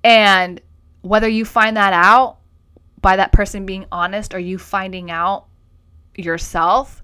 And 0.03 0.61
whether 1.01 1.27
you 1.27 1.45
find 1.45 1.77
that 1.77 1.93
out 1.93 2.37
by 3.01 3.17
that 3.17 3.31
person 3.31 3.65
being 3.65 3.85
honest 3.91 4.33
or 4.33 4.39
you 4.39 4.57
finding 4.57 5.11
out 5.11 5.45
yourself, 6.15 7.03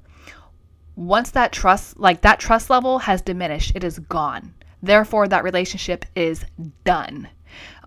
once 0.95 1.31
that 1.31 1.51
trust, 1.51 1.99
like 1.99 2.21
that 2.21 2.39
trust 2.39 2.69
level 2.69 2.99
has 2.99 3.21
diminished, 3.21 3.73
it 3.75 3.83
is 3.83 3.99
gone. 3.99 4.53
Therefore, 4.81 5.27
that 5.27 5.43
relationship 5.43 6.05
is 6.15 6.45
done. 6.83 7.27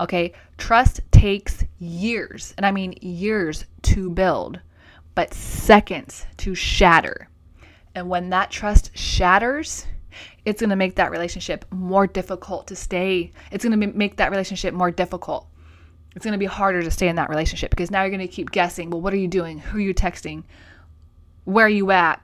Okay, 0.01 0.33
trust 0.57 1.01
takes 1.11 1.65
years, 1.79 2.55
and 2.57 2.65
I 2.65 2.71
mean 2.71 2.95
years 3.01 3.65
to 3.83 4.11
build, 4.11 4.61
but 5.15 5.35
seconds 5.35 6.27
to 6.39 6.55
shatter. 6.55 7.29
And 7.95 8.09
when 8.09 8.31
that 8.31 8.51
trust 8.51 8.97
shatters, 8.97 9.87
it's 10.45 10.61
going 10.61 10.71
to 10.71 10.77
make 10.77 10.97
that 10.97 11.11
relationship 11.11 11.65
more 11.71 12.07
difficult 12.07 12.69
to 12.69 12.77
stay. 12.77 13.33
It's 13.51 13.65
going 13.65 13.79
to 13.79 13.87
make 13.87 14.17
that 14.17 14.31
relationship 14.31 14.73
more 14.73 14.91
difficult. 14.91 15.49
It's 16.15 16.25
going 16.25 16.33
to 16.33 16.39
be 16.39 16.47
harder 16.47 16.83
to 16.83 16.91
stay 16.91 17.09
in 17.09 17.17
that 17.17 17.29
relationship 17.29 17.71
because 17.71 17.91
now 17.91 18.03
you're 18.03 18.11
going 18.11 18.21
to 18.21 18.29
keep 18.29 18.51
guessing, 18.51 18.91
well, 18.91 19.01
what 19.01 19.13
are 19.13 19.19
you 19.19 19.29
doing? 19.29 19.59
Who 19.59 19.79
are 19.79 19.81
you 19.81 19.95
texting? 19.95 20.45
Where 21.45 21.67
are 21.67 21.69
you 21.69 21.91
at? 21.91 22.23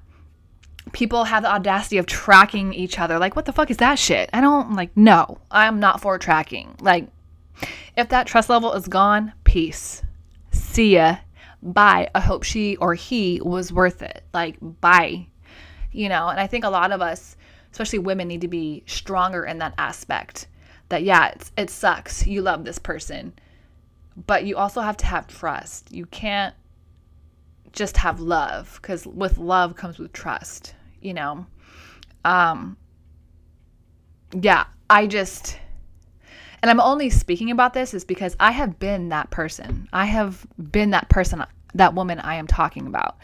People 0.92 1.24
have 1.24 1.42
the 1.42 1.52
audacity 1.52 1.98
of 1.98 2.06
tracking 2.06 2.72
each 2.74 2.98
other. 2.98 3.18
Like, 3.18 3.36
what 3.36 3.44
the 3.44 3.52
fuck 3.52 3.70
is 3.70 3.78
that 3.78 3.98
shit? 3.98 4.30
I 4.32 4.40
don't 4.40 4.74
like, 4.74 4.96
no, 4.96 5.38
I'm 5.50 5.80
not 5.80 6.00
for 6.00 6.18
tracking. 6.18 6.76
Like, 6.80 7.08
if 7.96 8.08
that 8.08 8.26
trust 8.26 8.48
level 8.48 8.72
is 8.72 8.88
gone, 8.88 9.32
peace. 9.44 10.02
See 10.50 10.94
ya. 10.94 11.18
Bye. 11.62 12.10
I 12.14 12.20
hope 12.20 12.42
she 12.42 12.76
or 12.76 12.94
he 12.94 13.40
was 13.42 13.72
worth 13.72 14.02
it. 14.02 14.24
Like, 14.32 14.56
bye. 14.60 15.26
You 15.92 16.08
know, 16.08 16.28
and 16.28 16.40
I 16.40 16.46
think 16.46 16.64
a 16.64 16.70
lot 16.70 16.92
of 16.92 17.00
us, 17.00 17.36
especially 17.72 18.00
women, 18.00 18.28
need 18.28 18.40
to 18.42 18.48
be 18.48 18.82
stronger 18.86 19.44
in 19.44 19.58
that 19.58 19.74
aspect. 19.78 20.48
That, 20.88 21.02
yeah, 21.02 21.34
it 21.56 21.70
sucks. 21.70 22.26
You 22.26 22.42
love 22.42 22.64
this 22.64 22.78
person. 22.78 23.32
But 24.26 24.44
you 24.44 24.56
also 24.56 24.80
have 24.80 24.96
to 24.98 25.06
have 25.06 25.26
trust. 25.26 25.92
You 25.92 26.06
can't 26.06 26.54
just 27.72 27.96
have 27.98 28.20
love 28.20 28.78
because 28.80 29.06
with 29.06 29.38
love 29.38 29.74
comes 29.74 29.98
with 29.98 30.12
trust, 30.12 30.74
you 31.00 31.14
know? 31.14 31.46
Um, 32.24 32.76
yeah, 34.40 34.64
I 34.88 35.06
just 35.06 35.58
and 36.64 36.70
I'm 36.70 36.80
only 36.80 37.10
speaking 37.10 37.50
about 37.50 37.74
this 37.74 37.92
is 37.92 38.06
because 38.06 38.34
I 38.40 38.50
have 38.50 38.78
been 38.78 39.10
that 39.10 39.28
person. 39.28 39.86
I 39.92 40.06
have 40.06 40.46
been 40.72 40.92
that 40.92 41.10
person, 41.10 41.44
that 41.74 41.92
woman 41.92 42.18
I 42.20 42.36
am 42.36 42.46
talking 42.46 42.86
about, 42.86 43.18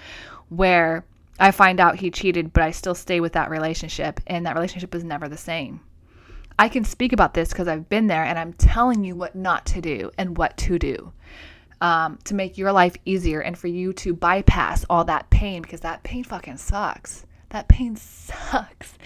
where 0.50 1.06
I 1.38 1.50
find 1.50 1.80
out 1.80 1.96
he 1.96 2.10
cheated, 2.10 2.52
but 2.52 2.62
I 2.62 2.70
still 2.70 2.94
stay 2.94 3.18
with 3.18 3.32
that 3.32 3.48
relationship, 3.48 4.20
and 4.26 4.44
that 4.44 4.56
relationship 4.56 4.94
is 4.94 5.04
never 5.04 5.26
the 5.26 5.38
same. 5.38 5.80
I 6.58 6.68
can 6.68 6.84
speak 6.84 7.14
about 7.14 7.32
this 7.32 7.48
because 7.48 7.66
I've 7.66 7.88
been 7.88 8.08
there 8.08 8.24
and 8.24 8.38
I'm 8.38 8.52
telling 8.52 9.04
you 9.04 9.16
what 9.16 9.34
not 9.34 9.64
to 9.68 9.80
do 9.80 10.10
and 10.18 10.36
what 10.36 10.58
to 10.58 10.78
do 10.78 11.10
um, 11.80 12.18
to 12.24 12.34
make 12.34 12.58
your 12.58 12.72
life 12.72 12.96
easier 13.06 13.40
and 13.40 13.56
for 13.56 13.68
you 13.68 13.94
to 13.94 14.12
bypass 14.12 14.84
all 14.90 15.06
that 15.06 15.30
pain 15.30 15.62
because 15.62 15.80
that 15.80 16.02
pain 16.02 16.24
fucking 16.24 16.58
sucks. 16.58 17.24
That 17.48 17.68
pain 17.68 17.96
sucks. 17.96 18.98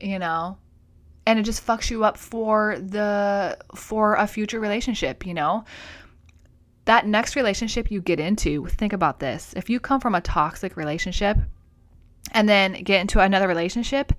You 0.00 0.20
know? 0.20 0.58
And 1.26 1.38
it 1.38 1.42
just 1.42 1.66
fucks 1.66 1.90
you 1.90 2.04
up 2.04 2.16
for 2.16 2.76
the 2.78 3.58
for 3.74 4.14
a 4.14 4.26
future 4.26 4.60
relationship, 4.60 5.26
you 5.26 5.34
know? 5.34 5.64
That 6.86 7.06
next 7.06 7.36
relationship 7.36 7.90
you 7.90 8.00
get 8.00 8.18
into, 8.18 8.66
think 8.66 8.92
about 8.92 9.20
this. 9.20 9.52
If 9.56 9.70
you 9.70 9.78
come 9.80 10.00
from 10.00 10.14
a 10.14 10.20
toxic 10.20 10.76
relationship 10.76 11.36
and 12.32 12.48
then 12.48 12.72
get 12.82 13.00
into 13.00 13.20
another 13.20 13.46
relationship, 13.46 14.12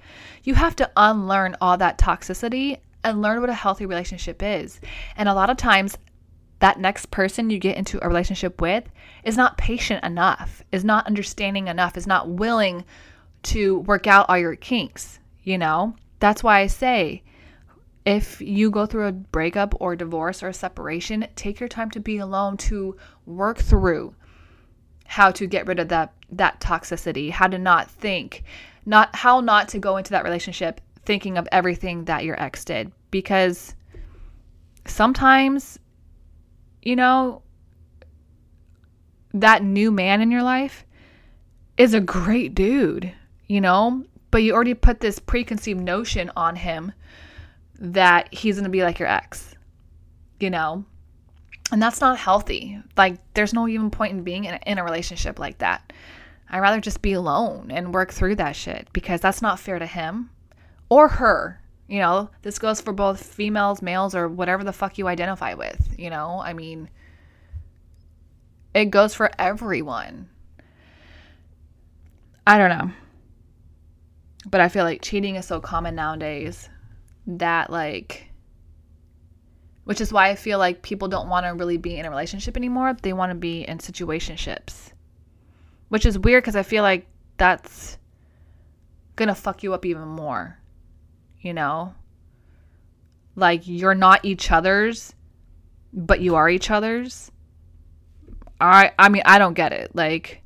you 0.44 0.54
have 0.56 0.76
to 0.78 0.90
unlearn 0.96 1.58
all 1.60 1.78
that 1.78 1.98
toxicity 1.98 2.80
and 3.04 3.22
learn 3.22 3.42
what 3.42 3.50
a 3.50 3.54
healthy 3.54 3.86
relationship 3.86 4.42
is. 4.44 4.80
And 5.18 5.28
a 5.28 5.34
lot 5.34 5.50
of 5.50 5.58
times 5.58 5.98
that 6.60 6.80
next 6.80 7.10
person 7.10 7.50
you 7.50 7.58
get 7.58 7.78
into 7.78 8.04
a 8.04 8.08
relationship 8.08 8.62
with 8.62 8.84
is 9.24 9.36
not 9.36 9.58
patient 9.58 10.04
enough, 10.06 10.64
is 10.72 10.86
not 10.86 11.08
understanding 11.08 11.68
enough, 11.68 11.98
is 11.98 12.08
not 12.08 12.30
willing 12.30 12.86
to 13.44 13.80
work 13.80 14.06
out 14.06 14.28
all 14.30 14.38
your 14.38 14.56
kinks, 14.56 15.20
you 15.44 15.58
know? 15.58 15.96
That's 16.21 16.43
why 16.43 16.60
I 16.60 16.67
say 16.67 17.23
if 18.05 18.39
you 18.39 18.71
go 18.71 18.86
through 18.86 19.07
a 19.07 19.12
breakup 19.12 19.75
or 19.81 19.95
divorce 19.95 20.41
or 20.41 20.53
separation, 20.53 21.27
take 21.36 21.60
your 21.60 21.67
time 21.67 21.91
to 21.91 21.99
be 21.99 22.17
alone 22.17 22.57
to 22.57 22.95
work 23.25 23.57
through 23.57 24.15
how 25.05 25.31
to 25.31 25.45
get 25.45 25.67
rid 25.67 25.79
of 25.79 25.89
that 25.89 26.13
that 26.31 26.62
toxicity, 26.62 27.31
how 27.31 27.47
to 27.47 27.57
not 27.57 27.91
think, 27.91 28.43
not 28.86 29.13
how 29.15 29.41
not 29.41 29.67
to 29.69 29.79
go 29.79 29.97
into 29.97 30.12
that 30.12 30.23
relationship 30.23 30.79
thinking 31.03 31.38
of 31.38 31.47
everything 31.51 32.05
that 32.05 32.23
your 32.23 32.39
ex 32.41 32.63
did 32.63 32.91
because 33.10 33.75
sometimes 34.86 35.79
you 36.84 36.95
know 36.95 37.41
that 39.34 39.63
new 39.63 39.91
man 39.91 40.21
in 40.21 40.29
your 40.29 40.43
life 40.43 40.86
is 41.77 41.95
a 41.95 41.99
great 41.99 42.53
dude, 42.53 43.12
you 43.47 43.60
know? 43.60 44.05
But 44.32 44.44
you 44.44 44.54
already 44.54 44.74
put 44.74 45.00
this 45.00 45.20
preconceived 45.20 45.80
notion 45.80 46.32
on 46.36 46.56
him 46.56 46.94
that 47.80 48.34
he's 48.34 48.56
going 48.56 48.63
to 48.63 48.70
be 48.70 48.84
like 48.84 49.00
your 49.00 49.10
ex, 49.10 49.56
you 50.39 50.50
know? 50.50 50.86
And 51.72 51.82
that's 51.82 52.02
not 52.02 52.17
healthy. 52.17 52.80
Like, 52.98 53.17
there's 53.34 53.54
no 53.54 53.67
even 53.67 53.91
point 53.91 54.13
in 54.13 54.24
being 54.24 54.46
in 54.46 54.56
a, 54.56 54.60
in 54.65 54.78
a 54.78 54.84
relationship 54.84 55.39
like 55.39 55.60
that. 55.60 55.94
I'd 56.50 56.60
rather 56.60 56.82
just 56.82 57.02
be 57.02 57.13
alone 57.13 57.72
and 57.72 57.94
work 57.94 58.12
through 58.12 58.36
that 58.36 58.56
shit 58.56 58.88
because 58.91 59.22
that's 59.22 59.41
not 59.41 59.60
fair 59.60 59.80
to 59.80 59.86
him 59.86 60.30
or 60.89 61.08
her. 61.08 61.62
You 61.88 62.00
know, 62.00 62.30
this 62.41 62.60
goes 62.60 62.82
for 62.82 62.94
both 62.94 63.24
females, 63.24 63.82
males, 63.82 64.15
or 64.15 64.28
whatever 64.28 64.63
the 64.63 64.74
fuck 64.74 64.98
you 64.98 65.08
identify 65.08 65.54
with. 65.54 65.96
You 65.98 66.10
know, 66.10 66.41
I 66.44 66.54
mean, 66.54 66.89
it 68.74 68.86
goes 68.86 69.13
for 69.13 69.32
everyone. 69.39 70.30
I 72.46 72.58
don't 72.58 72.70
know. 72.70 72.91
But 74.45 74.62
I 74.62 74.69
feel 74.69 74.84
like 74.84 75.01
cheating 75.01 75.36
is 75.36 75.45
so 75.45 75.60
common 75.60 75.95
nowadays 75.95 76.69
that 77.27 77.69
like 77.69 78.32
which 79.84 80.01
is 80.01 80.13
why 80.13 80.30
I 80.30 80.36
feel 80.36 80.60
like 80.60 80.82
people 80.82 81.08
don't 81.08 81.30
want 81.30 81.45
to 81.45 81.54
really 81.54 81.77
be 81.77 81.97
in 81.97 82.06
a 82.06 82.10
relationship 82.10 82.56
anymore. 82.56 82.95
They 83.01 83.13
want 83.13 83.32
to 83.32 83.36
be 83.36 83.62
in 83.67 83.80
situationships. 83.80 84.91
Which 85.89 86.06
is 86.06 86.19
weird 86.19 86.43
cuz 86.43 86.56
I 86.56 86.63
feel 86.63 86.84
like 86.84 87.08
that's 87.38 87.97
going 89.15 89.27
to 89.27 89.36
fuck 89.36 89.63
you 89.63 89.73
up 89.73 89.86
even 89.86 90.08
more. 90.08 90.60
You 91.41 91.54
know? 91.54 91.95
Like 93.36 93.63
you're 93.65 93.95
not 93.95 94.23
each 94.23 94.51
other's, 94.51 95.13
but 95.93 96.21
you 96.21 96.36
are 96.36 96.49
each 96.49 96.69
other's. 96.69 97.32
I 98.60 98.91
I 98.99 99.10
mean, 99.10 99.23
I 99.25 99.39
don't 99.39 99.56
get 99.56 99.73
it. 99.73 99.95
Like 99.95 100.40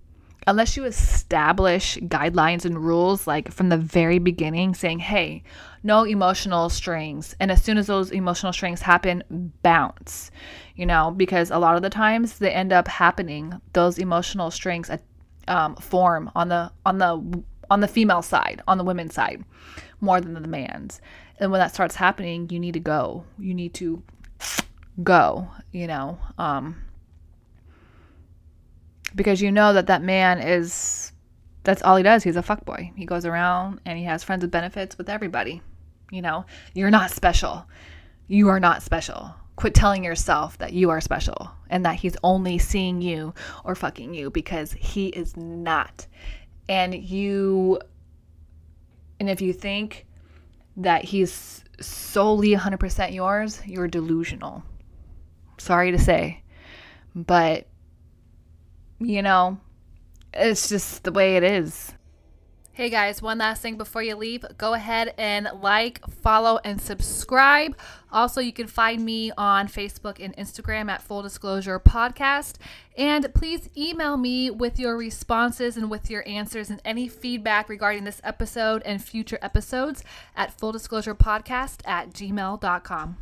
unless 0.47 0.77
you 0.77 0.86
establish 0.86 1.97
guidelines 2.03 2.65
and 2.65 2.84
rules 2.84 3.25
like 3.25 3.51
from 3.51 3.69
the 3.69 3.77
very 3.77 4.19
beginning 4.19 4.75
saying, 4.75 4.99
hey, 4.99 5.43
no 5.84 6.03
emotional 6.03 6.69
strings. 6.69 7.36
And 7.39 7.51
as 7.51 7.63
soon 7.63 7.77
as 7.77 7.88
those 7.88 8.12
emotional 8.12 8.53
strings 8.53 8.81
happen, 8.81 9.51
bounce, 9.63 10.31
you 10.75 10.86
know, 10.86 11.12
because 11.12 11.49
a 11.51 11.58
lot 11.58 11.75
of 11.75 11.81
the 11.81 11.89
times 11.89 12.38
they 12.38 12.51
end 12.51 12.71
up 12.71 12.88
happening, 12.88 13.60
those 13.73 13.97
emotional 13.97 14.51
strings 14.51 14.89
um, 15.47 15.75
form 15.77 16.31
on 16.36 16.49
the, 16.49 16.71
on 16.86 16.99
the, 16.99 17.43
on 17.69 17.79
the 17.79 17.88
female 17.88 18.21
side, 18.21 18.62
on 18.67 18.77
the 18.77 18.84
women's 18.84 19.13
side, 19.13 19.43
more 19.99 20.21
than 20.21 20.34
the 20.34 20.47
man's. 20.47 21.01
And 21.39 21.51
when 21.51 21.60
that 21.60 21.73
starts 21.73 21.95
happening, 21.95 22.49
you 22.49 22.60
need 22.60 22.73
to 22.73 22.79
go. 22.79 23.25
You 23.39 23.53
need 23.53 23.73
to 23.75 24.03
go, 25.03 25.49
you 25.71 25.88
know, 25.88 26.19
um, 26.38 26.77
because 29.15 29.41
you 29.41 29.51
know 29.51 29.73
that 29.73 29.88
that 29.88 30.04
man 30.04 30.39
is 30.39 31.12
that's 31.63 31.82
all 31.82 31.95
he 31.95 32.04
does. 32.04 32.23
He's 32.23 32.36
a 32.36 32.43
fuckboy. 32.43 32.95
He 32.95 33.06
goes 33.06 33.25
around 33.25 33.82
and 33.86 33.97
he 33.97 34.06
has 34.06 34.23
friends 34.23 34.43
with 34.43 34.51
benefits 34.51 34.97
with 34.97 35.10
everybody. 35.10 35.62
You 36.12 36.21
know, 36.21 36.45
you're 36.73 36.91
not 36.91 37.10
special. 37.12 37.65
You 38.28 38.49
are 38.49 38.60
not 38.60 38.84
special. 38.84 39.34
Quit 39.56 39.73
telling 39.73 40.04
yourself 40.04 40.58
that 40.60 40.73
you 40.73 40.89
are 40.91 41.01
special 41.01 41.49
and 41.69 41.86
that 41.86 41.95
he's 41.95 42.17
only 42.23 42.58
seeing 42.60 43.01
you 43.01 43.34
or 43.63 43.73
fucking 43.73 44.13
you 44.13 44.30
because 44.30 44.73
he 44.73 45.08
is 45.08 45.36
not. 45.36 46.06
And 46.69 46.93
you, 46.93 47.80
and 49.19 49.30
if 49.30 49.41
you 49.41 49.54
think 49.54 50.06
that 50.78 51.04
he's 51.04 51.63
solely 51.80 52.54
100% 52.56 53.13
yours, 53.13 53.62
you're 53.65 53.88
delusional. 53.88 54.63
Sorry 55.58 55.91
to 55.91 55.99
say. 55.99 56.43
But, 57.15 57.67
you 58.99 59.21
know, 59.21 59.60
it's 60.34 60.69
just 60.69 61.03
the 61.03 61.12
way 61.12 61.38
it 61.38 61.43
is. 61.43 61.93
Hey 62.75 62.89
guys, 62.89 63.21
one 63.21 63.38
last 63.38 63.62
thing 63.62 63.77
before 63.77 64.03
you 64.03 64.17
leave. 64.17 64.43
Go 64.58 64.73
ahead 64.73 65.13
and 65.17 65.47
like, 65.62 66.05
follow, 66.10 66.60
and 66.65 66.81
subscribe. 66.81 67.77
Also, 68.12 68.41
you 68.41 68.51
can 68.51 68.67
find 68.67 69.05
me 69.05 69.31
on 69.38 69.69
Facebook 69.69 70.17
and 70.19 70.36
Instagram 70.36 70.91
at 70.91 71.01
Full 71.01 71.21
Disclosure 71.21 71.79
Podcast. 71.79 72.55
And 72.97 73.34
please 73.34 73.69
email 73.77 74.17
me 74.17 74.49
with 74.49 74.77
your 74.77 74.97
responses 74.97 75.77
and 75.77 75.89
with 75.89 76.10
your 76.10 76.27
answers 76.27 76.69
and 76.69 76.81
any 76.84 77.08
feedback 77.08 77.69
regarding 77.69 78.03
this 78.03 78.19
episode 78.25 78.81
and 78.84 79.01
future 79.01 79.39
episodes 79.41 80.03
at 80.36 80.51
Full 80.51 80.73
Disclosure 80.73 81.15
Podcast 81.15 81.79
at 81.86 82.10
gmail.com. 82.12 83.17